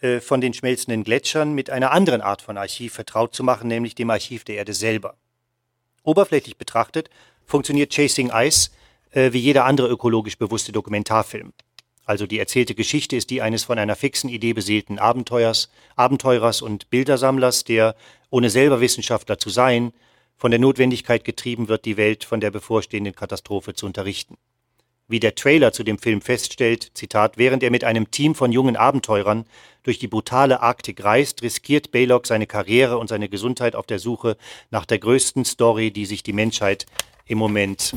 [0.00, 3.94] äh, von den schmelzenden Gletschern mit einer anderen Art von Archiv vertraut zu machen, nämlich
[3.94, 5.16] dem Archiv der Erde selber.
[6.04, 7.10] Oberflächlich betrachtet
[7.44, 8.70] funktioniert Chasing Ice
[9.12, 11.52] äh, wie jeder andere ökologisch bewusste Dokumentarfilm.
[12.04, 16.90] Also die erzählte Geschichte ist die eines von einer fixen Idee beseelten Abenteuers, Abenteurers und
[16.90, 17.94] Bildersammlers, der,
[18.30, 19.92] ohne selber Wissenschaftler zu sein,
[20.36, 24.36] von der Notwendigkeit getrieben wird, die Welt von der bevorstehenden Katastrophe zu unterrichten.
[25.06, 28.76] Wie der Trailer zu dem Film feststellt, Zitat, während er mit einem Team von jungen
[28.76, 29.44] Abenteurern
[29.84, 34.36] durch die brutale Arktik reist, riskiert Baylock seine Karriere und seine Gesundheit auf der Suche
[34.70, 36.86] nach der größten Story, die sich die Menschheit
[37.26, 37.94] im Moment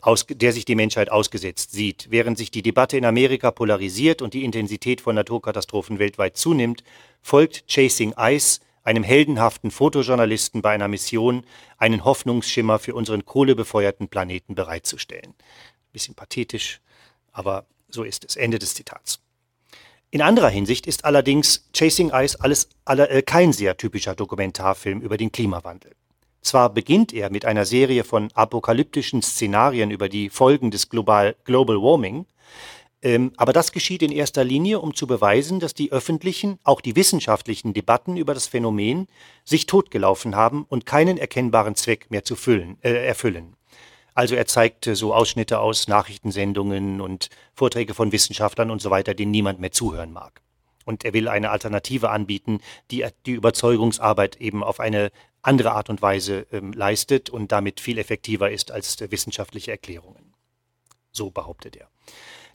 [0.00, 2.08] aus, der sich die Menschheit ausgesetzt sieht.
[2.10, 6.82] Während sich die Debatte in Amerika polarisiert und die Intensität von Naturkatastrophen weltweit zunimmt,
[7.22, 11.44] folgt Chasing Ice einem heldenhaften Fotojournalisten bei einer Mission,
[11.78, 15.34] einen Hoffnungsschimmer für unseren kohlebefeuerten Planeten bereitzustellen.
[15.92, 16.80] Bisschen pathetisch,
[17.32, 18.36] aber so ist es.
[18.36, 19.20] Ende des Zitats.
[20.10, 25.16] In anderer Hinsicht ist allerdings Chasing Ice alles, aller, äh, kein sehr typischer Dokumentarfilm über
[25.16, 25.92] den Klimawandel.
[26.42, 31.76] Zwar beginnt er mit einer Serie von apokalyptischen Szenarien über die Folgen des Global, Global
[31.76, 32.26] Warming,
[33.02, 36.96] ähm, aber das geschieht in erster Linie, um zu beweisen, dass die öffentlichen, auch die
[36.96, 39.08] wissenschaftlichen Debatten über das Phänomen
[39.44, 43.56] sich totgelaufen haben und keinen erkennbaren Zweck mehr zu füllen, äh, erfüllen.
[44.14, 49.30] Also er zeigte so Ausschnitte aus Nachrichtensendungen und Vorträge von Wissenschaftlern und so weiter, denen
[49.30, 50.42] niemand mehr zuhören mag.
[50.84, 55.10] Und er will eine Alternative anbieten, die die Überzeugungsarbeit eben auf eine
[55.42, 60.34] andere Art und Weise ähm, leistet und damit viel effektiver ist als äh, wissenschaftliche Erklärungen.
[61.12, 61.88] So behauptet er.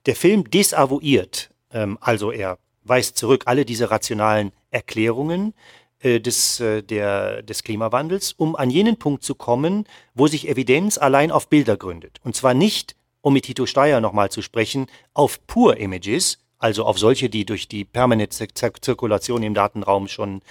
[0.06, 5.54] Der Film desavouiert, ähm, also er weist zurück alle diese rationalen Erklärungen
[6.00, 10.98] äh, des, äh, der, des Klimawandels, um an jenen Punkt zu kommen, wo sich Evidenz
[10.98, 12.20] allein auf Bilder gründet.
[12.24, 17.00] Und zwar nicht, um mit Tito Steyer nochmal zu sprechen, auf Pure Images, also auf
[17.00, 20.42] solche, die durch die permanente Zirkulation im Datenraum schon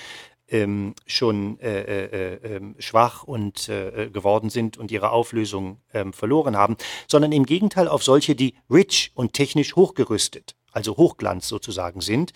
[0.49, 5.79] ähm, schon äh, äh, äh, ähm, schwach und äh, äh, geworden sind und ihre Auflösung
[5.93, 6.77] ähm, verloren haben,
[7.09, 12.33] sondern im Gegenteil auf solche, die rich und technisch hochgerüstet, also Hochglanz sozusagen sind,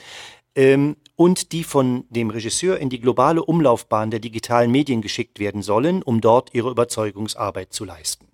[0.55, 5.63] ähm, und die von dem Regisseur in die globale Umlaufbahn der digitalen Medien geschickt werden
[5.63, 8.27] sollen, um dort ihre Überzeugungsarbeit zu leisten.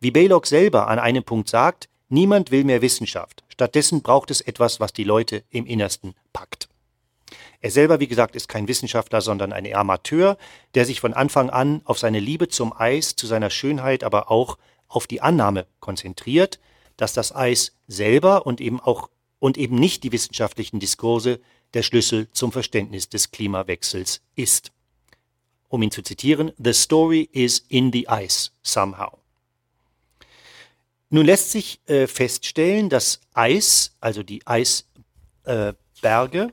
[0.00, 4.80] Wie Baylock selber an einem Punkt sagt, niemand will mehr Wissenschaft, stattdessen braucht es etwas,
[4.80, 6.68] was die Leute im Innersten packt.
[7.62, 10.36] Er selber, wie gesagt, ist kein Wissenschaftler, sondern ein Amateur,
[10.74, 14.58] der sich von Anfang an auf seine Liebe zum Eis, zu seiner Schönheit, aber auch
[14.88, 16.58] auf die Annahme konzentriert,
[16.96, 21.40] dass das Eis selber und eben auch und eben nicht die wissenschaftlichen Diskurse
[21.74, 24.72] der Schlüssel zum Verständnis des Klimawechsels ist.
[25.68, 29.18] Um ihn zu zitieren, The story is in the ice somehow.
[31.10, 34.84] Nun lässt sich äh, feststellen, dass Eis, also die Eisberge,
[35.44, 36.52] äh,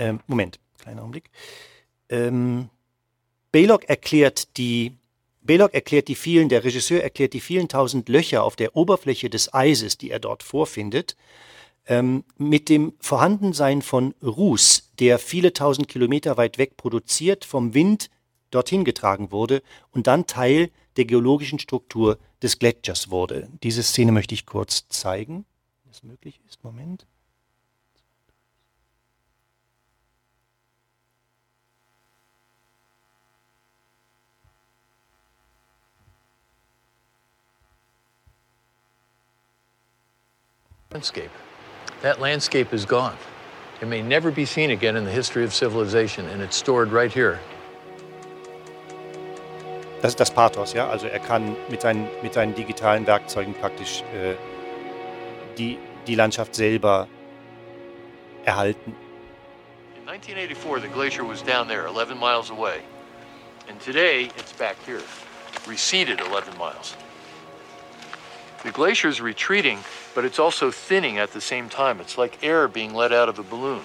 [0.00, 1.30] ähm, Moment, kleiner Augenblick.
[2.08, 2.70] Ähm,
[3.52, 4.96] Baylock erklärt die
[5.42, 9.54] Baylock erklärt die vielen, der Regisseur erklärt die vielen tausend Löcher auf der Oberfläche des
[9.54, 11.16] Eises, die er dort vorfindet,
[11.86, 18.10] ähm, mit dem Vorhandensein von Ruß, der viele tausend Kilometer weit weg produziert, vom Wind
[18.50, 23.48] dorthin getragen wurde und dann Teil der geologischen Struktur des Gletschers wurde.
[23.62, 25.46] Diese Szene möchte ich kurz zeigen,
[25.84, 26.62] wenn es möglich ist.
[26.62, 27.06] Moment.
[40.92, 41.30] Landscape.
[42.02, 43.16] That landscape is gone.
[43.80, 47.12] It may never be seen again in the history of civilization, and it's stored right
[47.12, 47.38] here.
[50.02, 50.88] Das ist das Pathos, ja.
[50.88, 54.34] Also er kann mit seinen, mit seinen digitalen Werkzeugen praktisch äh,
[55.56, 57.06] die, die Landschaft selber
[58.44, 58.96] erhalten.
[59.94, 62.80] In 1984, the glacier was down there, 11 miles away.
[63.68, 65.02] And today, it's back here,
[65.68, 66.96] receded 11 miles.
[68.62, 69.78] The glacier is retreating,
[70.14, 72.00] but it's also thinning at the same time.
[72.00, 73.82] It's like air being let out of a balloon.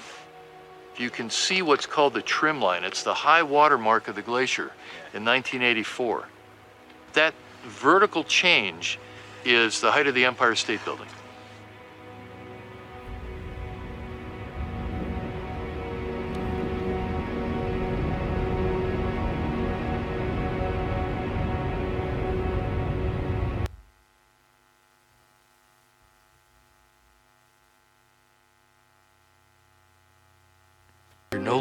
[0.98, 2.84] You can see what's called the trim line.
[2.84, 4.72] It's the high water mark of the glacier
[5.14, 6.28] in 1984.
[7.14, 7.34] That
[7.64, 9.00] vertical change
[9.46, 11.08] is the height of the Empire State Building.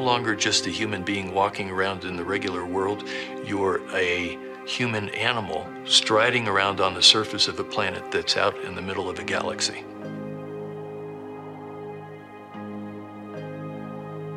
[0.04, 3.08] Longer just a human being walking around in the regular world.
[3.44, 8.74] You're a human animal striding around on the surface of a planet that's out in
[8.74, 9.84] the middle of a galaxy.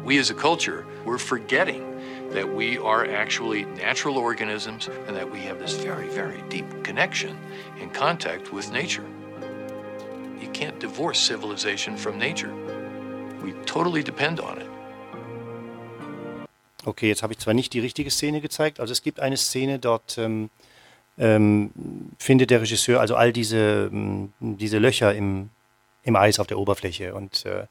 [0.04, 1.84] We as a culture, we're forgetting
[2.30, 7.38] that we are actually natural organisms and that we have this very, very deep connection
[7.80, 9.06] and contact with nature.
[10.40, 12.54] You can't divorce civilization from nature.
[13.44, 14.70] We totally depend on it.
[16.88, 19.78] Okay, jetzt habe ich zwar nicht die richtige Szene gezeigt, also es gibt eine Szene,
[19.78, 20.50] dort ähm,
[21.18, 21.72] ähm,
[22.18, 25.50] findet der Regisseur also all diese, ähm, diese Löcher im,
[26.04, 27.14] im Eis auf der Oberfläche.
[27.14, 27.66] Und äh,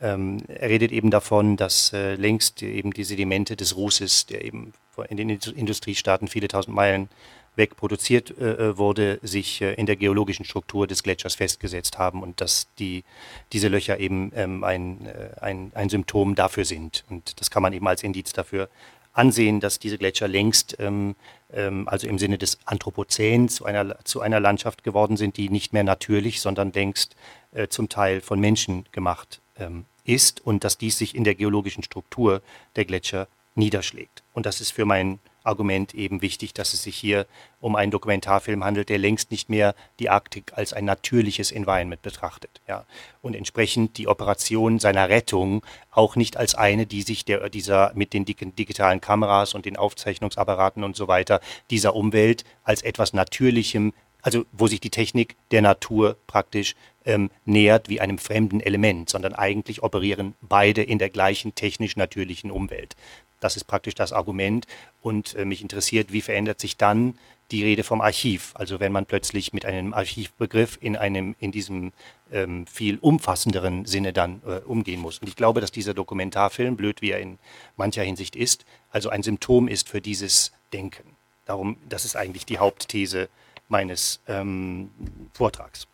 [0.00, 4.72] ähm, er redet eben davon, dass äh, längst eben die Sedimente des Rußes, der eben
[5.08, 7.08] in den Industriestaaten viele tausend Meilen
[7.56, 12.22] weg produziert äh, äh, wurde, sich äh, in der geologischen Struktur des Gletschers festgesetzt haben
[12.22, 13.04] und dass die,
[13.52, 17.04] diese Löcher eben ähm, ein, äh, ein, ein Symptom dafür sind.
[17.08, 18.68] Und das kann man eben als Indiz dafür
[19.12, 21.14] ansehen, dass diese Gletscher längst, ähm,
[21.52, 25.72] ähm, also im Sinne des Anthropozän, zu einer, zu einer Landschaft geworden sind, die nicht
[25.72, 27.14] mehr natürlich, sondern längst
[27.52, 31.82] äh, zum Teil von Menschen gemacht ähm, ist und dass dies sich in der geologischen
[31.82, 32.42] Struktur
[32.76, 34.22] der Gletscher niederschlägt.
[34.32, 37.26] Und das ist für meinen Argument eben wichtig, dass es sich hier
[37.60, 42.60] um einen Dokumentarfilm handelt, der längst nicht mehr die Arktik als ein natürliches Environment betrachtet.
[42.66, 42.86] Ja.
[43.22, 48.12] Und entsprechend die Operation seiner Rettung auch nicht als eine, die sich der, dieser mit
[48.12, 51.40] den digitalen Kameras und den Aufzeichnungsapparaten und so weiter
[51.70, 53.92] dieser Umwelt als etwas Natürlichem,
[54.22, 56.74] also wo sich die Technik der Natur praktisch
[57.04, 62.50] ähm, nähert wie einem fremden Element, sondern eigentlich operieren beide in der gleichen technisch natürlichen
[62.50, 62.96] Umwelt.
[63.44, 64.66] Das ist praktisch das Argument.
[65.02, 67.18] Und äh, mich interessiert, wie verändert sich dann
[67.50, 68.52] die Rede vom Archiv?
[68.54, 71.92] Also wenn man plötzlich mit einem Archivbegriff in einem, in diesem
[72.32, 75.18] ähm, viel umfassenderen Sinne dann äh, umgehen muss.
[75.18, 77.38] Und ich glaube, dass dieser Dokumentarfilm, blöd wie er in
[77.76, 81.04] mancher Hinsicht ist, also ein Symptom ist für dieses Denken.
[81.44, 83.28] Darum, das ist eigentlich die Hauptthese
[83.68, 84.90] meines ähm,
[85.34, 85.86] Vortrags.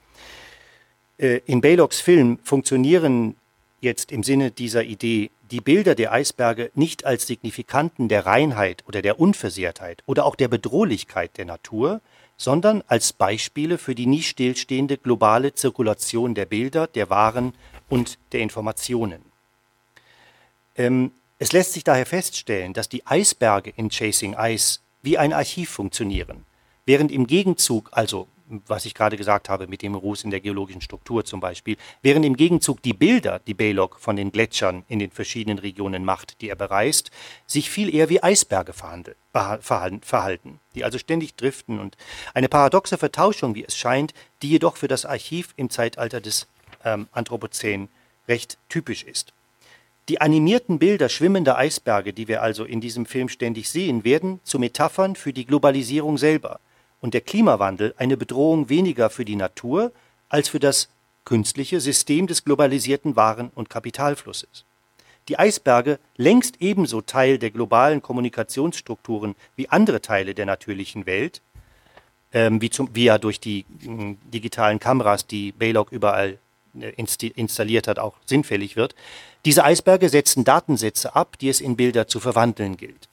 [1.18, 3.34] Äh, in Baylocks Film funktionieren
[3.80, 9.03] jetzt im Sinne dieser Idee die Bilder der Eisberge nicht als Signifikanten der Reinheit oder
[9.03, 12.01] der Unversehrtheit oder auch der Bedrohlichkeit der Natur,
[12.36, 17.55] sondern als Beispiele für die nie stillstehende globale Zirkulation der Bilder, der Waren
[17.88, 19.20] und der Informationen.
[20.76, 25.70] Ähm, es lässt sich daher feststellen, dass die Eisberge in Chasing Ice wie ein Archiv
[25.70, 26.44] funktionieren,
[26.86, 28.28] während im Gegenzug, also
[28.66, 32.24] was ich gerade gesagt habe mit dem Ruß in der geologischen Struktur zum Beispiel, während
[32.24, 36.48] im Gegenzug die Bilder, die Baylock von den Gletschern in den verschiedenen Regionen macht, die
[36.48, 37.11] er bereist,
[37.46, 41.96] sich viel eher wie Eisberge verhalten, die also ständig driften und
[42.34, 46.48] eine paradoxe Vertauschung, wie es scheint, die jedoch für das Archiv im Zeitalter des
[46.84, 47.88] ähm, Anthropozän
[48.28, 49.32] recht typisch ist.
[50.09, 54.59] Die animierten Bilder schwimmender Eisberge, die wir also in diesem Film ständig sehen, werden zu
[54.59, 56.59] Metaphern für die Globalisierung selber–
[57.01, 59.92] und der Klimawandel eine Bedrohung weniger für die Natur
[60.28, 60.88] als für das
[61.24, 64.64] künstliche System des globalisierten Waren- und Kapitalflusses.
[65.28, 71.40] Die Eisberge, längst ebenso Teil der globalen Kommunikationsstrukturen wie andere Teile der natürlichen Welt,
[72.32, 76.38] ähm, wie, zum, wie ja durch die äh, digitalen Kameras, die Baylock überall
[76.80, 76.92] äh,
[77.34, 78.94] installiert hat, auch sinnfällig wird,
[79.44, 83.09] diese Eisberge setzen Datensätze ab, die es in Bilder zu verwandeln gilt.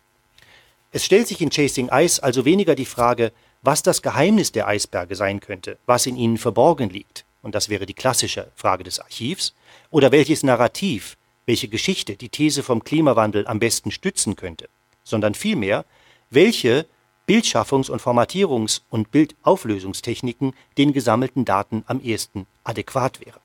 [0.92, 3.32] Es stellt sich in Chasing Ice also weniger die Frage,
[3.62, 7.86] was das Geheimnis der Eisberge sein könnte, was in ihnen verborgen liegt, und das wäre
[7.86, 9.54] die klassische Frage des Archivs,
[9.90, 14.70] oder welches Narrativ, welche Geschichte die These vom Klimawandel am besten stützen könnte,
[15.04, 15.86] sondern vielmehr,
[16.30, 16.86] welche
[17.28, 23.40] Bildschaffungs- und Formatierungs- und Bildauflösungstechniken den gesammelten Daten am ehesten adäquat wäre,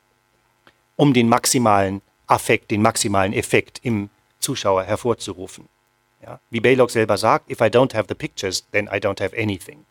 [0.97, 4.09] um den maximalen Affekt, den maximalen Effekt im
[4.39, 5.69] Zuschauer hervorzurufen.
[6.23, 9.37] Ja, wie Baylock selber sagt, if I don't have the pictures, then I don't have
[9.37, 9.85] anything.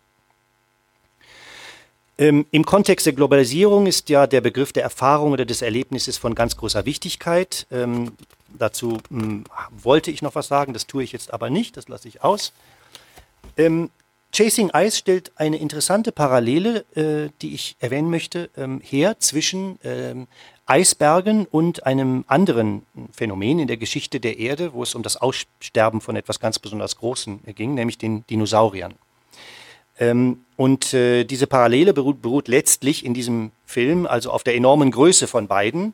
[2.21, 6.35] Ähm, Im Kontext der Globalisierung ist ja der Begriff der Erfahrung oder des Erlebnisses von
[6.35, 7.65] ganz großer Wichtigkeit.
[7.71, 8.11] Ähm,
[8.47, 11.87] dazu mh, hm, wollte ich noch was sagen, das tue ich jetzt aber nicht, das
[11.87, 12.53] lasse ich aus.
[13.57, 13.89] Ähm,
[14.31, 20.27] Chasing Ice stellt eine interessante Parallele, äh, die ich erwähnen möchte, ähm, her zwischen ähm,
[20.67, 26.01] Eisbergen und einem anderen Phänomen in der Geschichte der Erde, wo es um das Aussterben
[26.01, 28.93] von etwas ganz besonders Großen ging, nämlich den Dinosauriern.
[29.99, 34.91] Ähm, und äh, diese Parallele beruht, beruht, letztlich in diesem Film, also auf der enormen
[34.91, 35.93] Größe von beiden.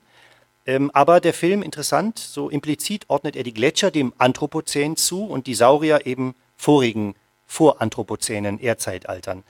[0.65, 5.47] Ähm, aber der Film, interessant, so implizit ordnet er die Gletscher dem Anthropozän zu und
[5.47, 7.15] die Saurier eben vorigen,
[7.47, 9.43] voranthropozänen Erdzeitaltern.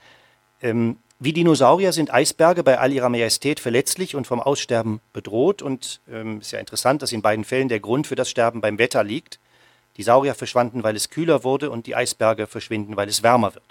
[0.62, 5.62] Ähm, wie Dinosaurier sind Eisberge bei all ihrer Majestät verletzlich und vom Aussterben bedroht.
[5.62, 8.60] Und es ähm, ist ja interessant, dass in beiden Fällen der Grund für das Sterben
[8.60, 9.40] beim Wetter liegt.
[9.96, 13.64] Die Saurier verschwanden, weil es kühler wurde und die Eisberge verschwinden, weil es wärmer wird.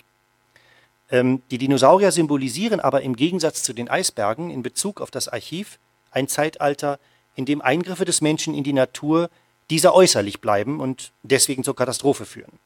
[1.10, 5.80] Ähm, die Dinosaurier symbolisieren aber im Gegensatz zu den Eisbergen in Bezug auf das Archiv
[6.12, 6.99] ein Zeitalter,
[7.36, 9.30] in dem Eingriffe des Menschen in die Natur
[9.70, 12.60] dieser äußerlich bleiben und deswegen zur Katastrophe führen.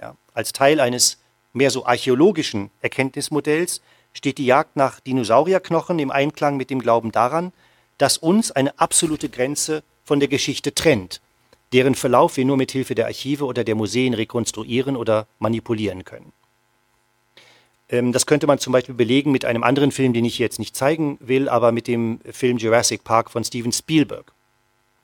[0.00, 1.18] Ja, als Teil eines
[1.52, 7.52] mehr so archäologischen Erkenntnismodells steht die Jagd nach Dinosaurierknochen im Einklang mit dem Glauben daran,
[7.98, 11.20] dass uns eine absolute Grenze von der Geschichte trennt,
[11.72, 16.32] deren Verlauf wir nur mit Hilfe der Archive oder der Museen rekonstruieren oder manipulieren können.
[17.88, 20.76] Ähm, das könnte man zum Beispiel belegen mit einem anderen Film, den ich jetzt nicht
[20.76, 24.32] zeigen will, aber mit dem Film Jurassic Park von Steven Spielberg.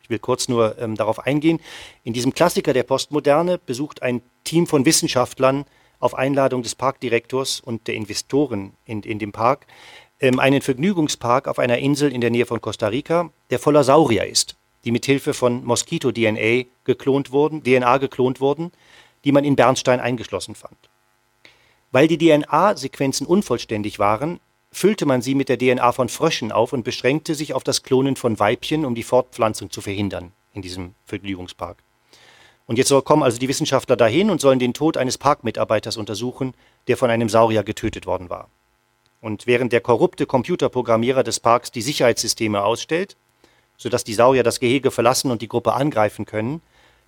[0.03, 1.61] Ich will kurz nur ähm, darauf eingehen.
[2.03, 5.64] In diesem Klassiker der Postmoderne besucht ein Team von Wissenschaftlern
[5.99, 9.66] auf Einladung des Parkdirektors und der Investoren in, in dem Park
[10.20, 14.26] ähm, einen Vergnügungspark auf einer Insel in der Nähe von Costa Rica, der voller Saurier
[14.26, 18.72] ist, die mit Hilfe von Moskito-DNA geklont wurden, DNA geklont wurden,
[19.24, 20.76] die man in Bernstein eingeschlossen fand.
[21.95, 24.40] Weil die DNA-Sequenzen unvollständig waren,
[24.72, 28.16] füllte man sie mit der DNA von Fröschen auf und beschränkte sich auf das Klonen
[28.16, 31.76] von Weibchen, um die Fortpflanzung zu verhindern in diesem Vergnügungspark.
[32.66, 36.55] Und jetzt kommen also die Wissenschaftler dahin und sollen den Tod eines Parkmitarbeiters untersuchen,
[36.88, 38.49] der von einem Saurier getötet worden war.
[39.20, 43.16] Und während der korrupte Computerprogrammierer des Parks die Sicherheitssysteme ausstellt,
[43.76, 46.61] sodass die Saurier das Gehege verlassen und die Gruppe angreifen können,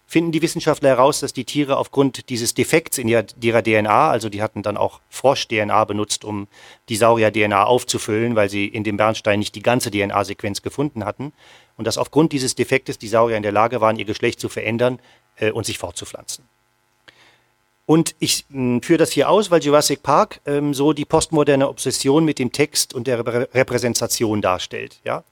[0.07, 3.25] finden die Wissenschaftler heraus, dass die Tiere aufgrund dieses Defekts in ihrer,
[3.63, 6.47] DNA, also die hatten dann auch Frosch-DNA benutzt, um
[6.89, 11.33] die Saurier-DNA aufzufüllen, weil sie in dem Bernstein nicht die ganze DNA-Sequenz gefunden hatten,
[11.77, 15.01] und dass aufgrund dieses Defektes die Saurier in der Lage waren, ihr Geschlecht zu verändern,
[15.39, 16.45] äh, und sich fortzupflanzen.
[17.85, 22.25] Und ich mh, führe das hier aus, weil Jurassic Park ähm, so die postmoderne Obsession
[22.25, 25.01] mit dem Text und der Reprä Repräsentation darstellt.
[25.05, 25.23] Ja?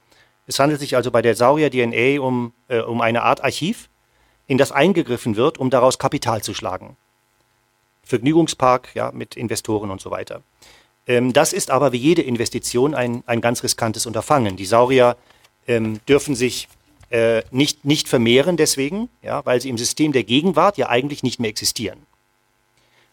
[0.47, 3.89] Es handelt sich also bei der Saurier-DNA um, äh, um eine Art Archiv,
[4.47, 6.97] in das eingegriffen wird, um daraus Kapital zu schlagen.
[8.03, 10.43] Vergnügungspark ja, mit Investoren und so weiter.
[11.07, 14.55] Ähm, das ist aber wie jede Investition ein, ein ganz riskantes Unterfangen.
[14.55, 15.17] Die Saurier
[15.67, 16.67] ähm, dürfen sich
[17.09, 21.39] äh, nicht, nicht vermehren deswegen, ja, weil sie im System der Gegenwart ja eigentlich nicht
[21.39, 22.05] mehr existieren.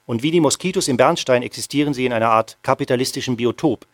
[0.06, 3.86] Und wie die Moskitos im Bernstein existieren sie in einer Art kapitalistischen Biotop,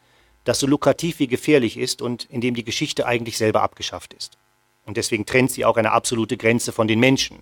[0.45, 4.39] das so lukrativ wie gefährlich ist und in dem die Geschichte eigentlich selber abgeschafft ist.
[4.89, 7.41] Und deswegen trennt sie auch eine absolute Grenze von den Menschen.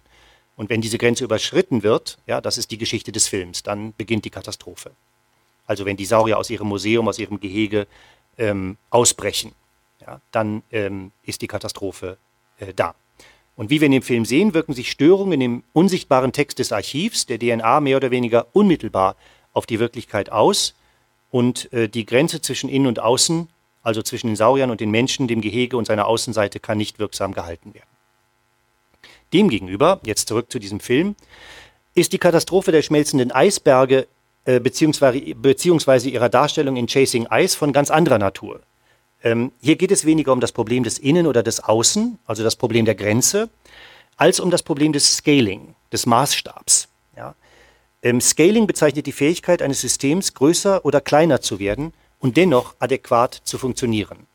[0.56, 4.24] Und wenn diese Grenze überschritten wird, ja, das ist die Geschichte des Films, dann beginnt
[4.24, 4.90] die Katastrophe.
[5.64, 7.86] Also wenn die Saurier aus ihrem Museum, aus ihrem Gehege
[8.36, 9.52] ähm, ausbrechen,
[10.00, 12.18] ja, dann ähm, ist die Katastrophe
[12.58, 12.96] äh, da.
[13.54, 17.26] Und wie wir in dem Film sehen, wirken sich Störungen im unsichtbaren Text des Archivs,
[17.26, 19.14] der DNA, mehr oder weniger unmittelbar
[19.52, 20.74] auf die Wirklichkeit aus.
[21.30, 23.48] Und äh, die Grenze zwischen Innen und Außen,
[23.86, 27.32] also zwischen den Sauriern und den Menschen, dem Gehege und seiner Außenseite, kann nicht wirksam
[27.32, 27.86] gehalten werden.
[29.32, 31.14] Demgegenüber, jetzt zurück zu diesem Film,
[31.94, 34.08] ist die Katastrophe der schmelzenden Eisberge
[34.44, 38.60] äh, beziehungsweise, beziehungsweise ihrer Darstellung in Chasing Ice von ganz anderer Natur.
[39.22, 42.56] Ähm, hier geht es weniger um das Problem des Innen oder des Außen, also das
[42.56, 43.50] Problem der Grenze,
[44.16, 46.88] als um das Problem des Scaling, des Maßstabs.
[47.16, 47.36] Ja?
[48.02, 53.34] Ähm, Scaling bezeichnet die Fähigkeit eines Systems, größer oder kleiner zu werden und dennoch adäquat
[53.44, 54.26] zu funktionieren.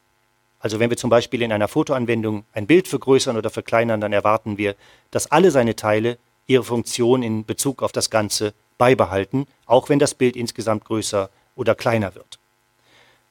[0.60, 4.58] Also wenn wir zum Beispiel in einer Fotoanwendung ein Bild vergrößern oder verkleinern, dann erwarten
[4.58, 4.76] wir,
[5.10, 10.14] dass alle seine Teile ihre Funktion in Bezug auf das Ganze beibehalten, auch wenn das
[10.14, 12.40] Bild insgesamt größer oder kleiner wird.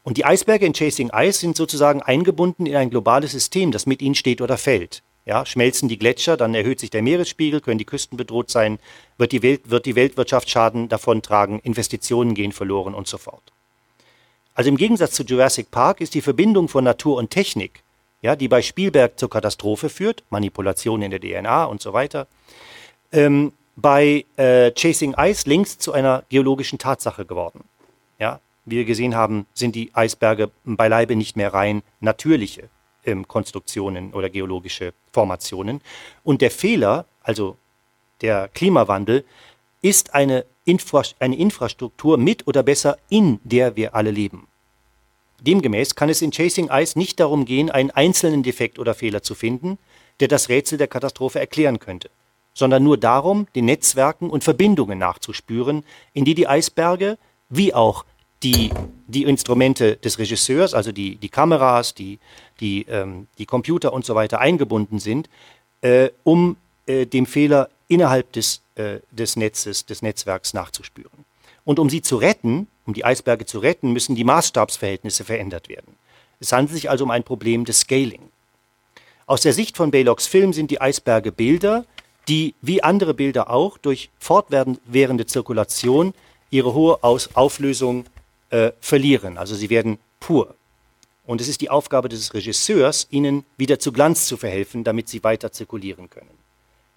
[0.03, 4.03] Und die Eisberge in Chasing Ice sind sozusagen eingebunden in ein globales System, das mit
[4.03, 5.03] ihnen steht oder fällt.
[5.26, 8.78] Ja, schmelzen die Gletscher, dann erhöht sich der Meeresspiegel, können die Küsten bedroht sein,
[9.18, 13.53] wird die, Welt, wird die Weltwirtschaft Schaden davontragen, Investitionen gehen verloren und so fort.
[14.61, 17.83] Also im Gegensatz zu Jurassic Park ist die Verbindung von Natur und Technik,
[18.21, 22.27] ja, die bei Spielberg zur Katastrophe führt, Manipulation in der DNA und so weiter,
[23.11, 27.65] ähm, bei äh, Chasing Ice längst zu einer geologischen Tatsache geworden.
[28.19, 32.69] Ja, wie wir gesehen haben, sind die Eisberge beileibe nicht mehr rein natürliche
[33.07, 35.81] ähm, Konstruktionen oder geologische Formationen.
[36.23, 37.57] Und der Fehler, also
[38.21, 39.25] der Klimawandel,
[39.81, 44.49] ist eine, Infra eine Infrastruktur mit oder besser in der wir alle leben.
[45.41, 49.34] Demgemäß kann es in Chasing Ice nicht darum gehen, einen einzelnen Defekt oder Fehler zu
[49.34, 49.78] finden,
[50.20, 52.11] der das Rätsel der Katastrophe erklären könnte,
[52.55, 57.18] sondern nur darum, den Netzwerken und Verbindungen nachzuspüren, in die die Eisberge
[57.49, 58.05] wie auch
[58.43, 58.70] die,
[59.07, 62.18] die Instrumente des Regisseurs, also die, die Kameras, die,
[62.61, 65.28] die, ähm, die Computer und so weiter eingebunden sind,
[65.82, 71.24] äh, um äh, dem Fehler innerhalb des, äh, des Netzes, des Netzwerks nachzuspüren.
[71.64, 75.95] Und um sie zu retten, um die Eisberge zu retten, müssen die Maßstabsverhältnisse verändert werden.
[76.41, 78.30] Es handelt sich also um ein Problem des Scaling.
[79.26, 81.84] Aus der Sicht von Baylocks Film sind die Eisberge Bilder,
[82.26, 86.14] die wie andere Bilder auch durch fortwährende Zirkulation
[86.51, 88.07] ihre hohe Aus Auflösung
[88.51, 89.38] äh, verlieren.
[89.38, 90.57] Also sie werden pur.
[91.26, 95.22] Und es ist die Aufgabe des Regisseurs, ihnen wieder zu Glanz zu verhelfen, damit sie
[95.22, 96.36] weiter zirkulieren können.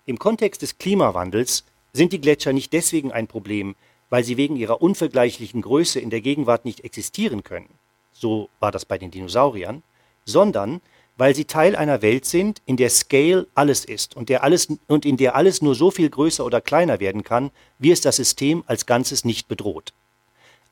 [0.07, 1.63] Im Kontext des Klimawandels
[1.93, 3.75] sind die Gletscher nicht deswegen ein Problem,
[4.09, 7.69] weil sie wegen ihrer unvergleichlichen Größe in der Gegenwart nicht existieren können,
[8.11, 9.83] so war das bei den Dinosauriern,
[10.25, 10.81] sondern
[11.17, 15.05] weil sie Teil einer Welt sind, in der Scale alles ist und, der alles, und
[15.05, 18.63] in der alles nur so viel größer oder kleiner werden kann, wie es das System
[18.65, 19.93] als Ganzes nicht bedroht.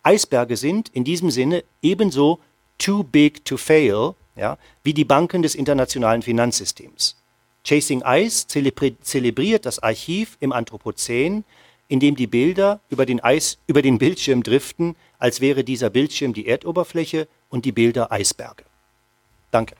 [0.04, 2.40] Eisberge sind in diesem Sinne ebenso
[2.80, 7.16] too big to fail ja, wie die Banken des internationalen Finanzsystems.
[7.64, 11.44] Chasing Ice zelebriert das Archiv im Anthropozän,
[11.92, 16.32] in dem die Bilder über den, Eis, über den Bildschirm driften, als wäre dieser Bildschirm
[16.32, 18.64] die Erdoberfläche und die Bilder Eisberge.
[19.52, 19.76] Danke.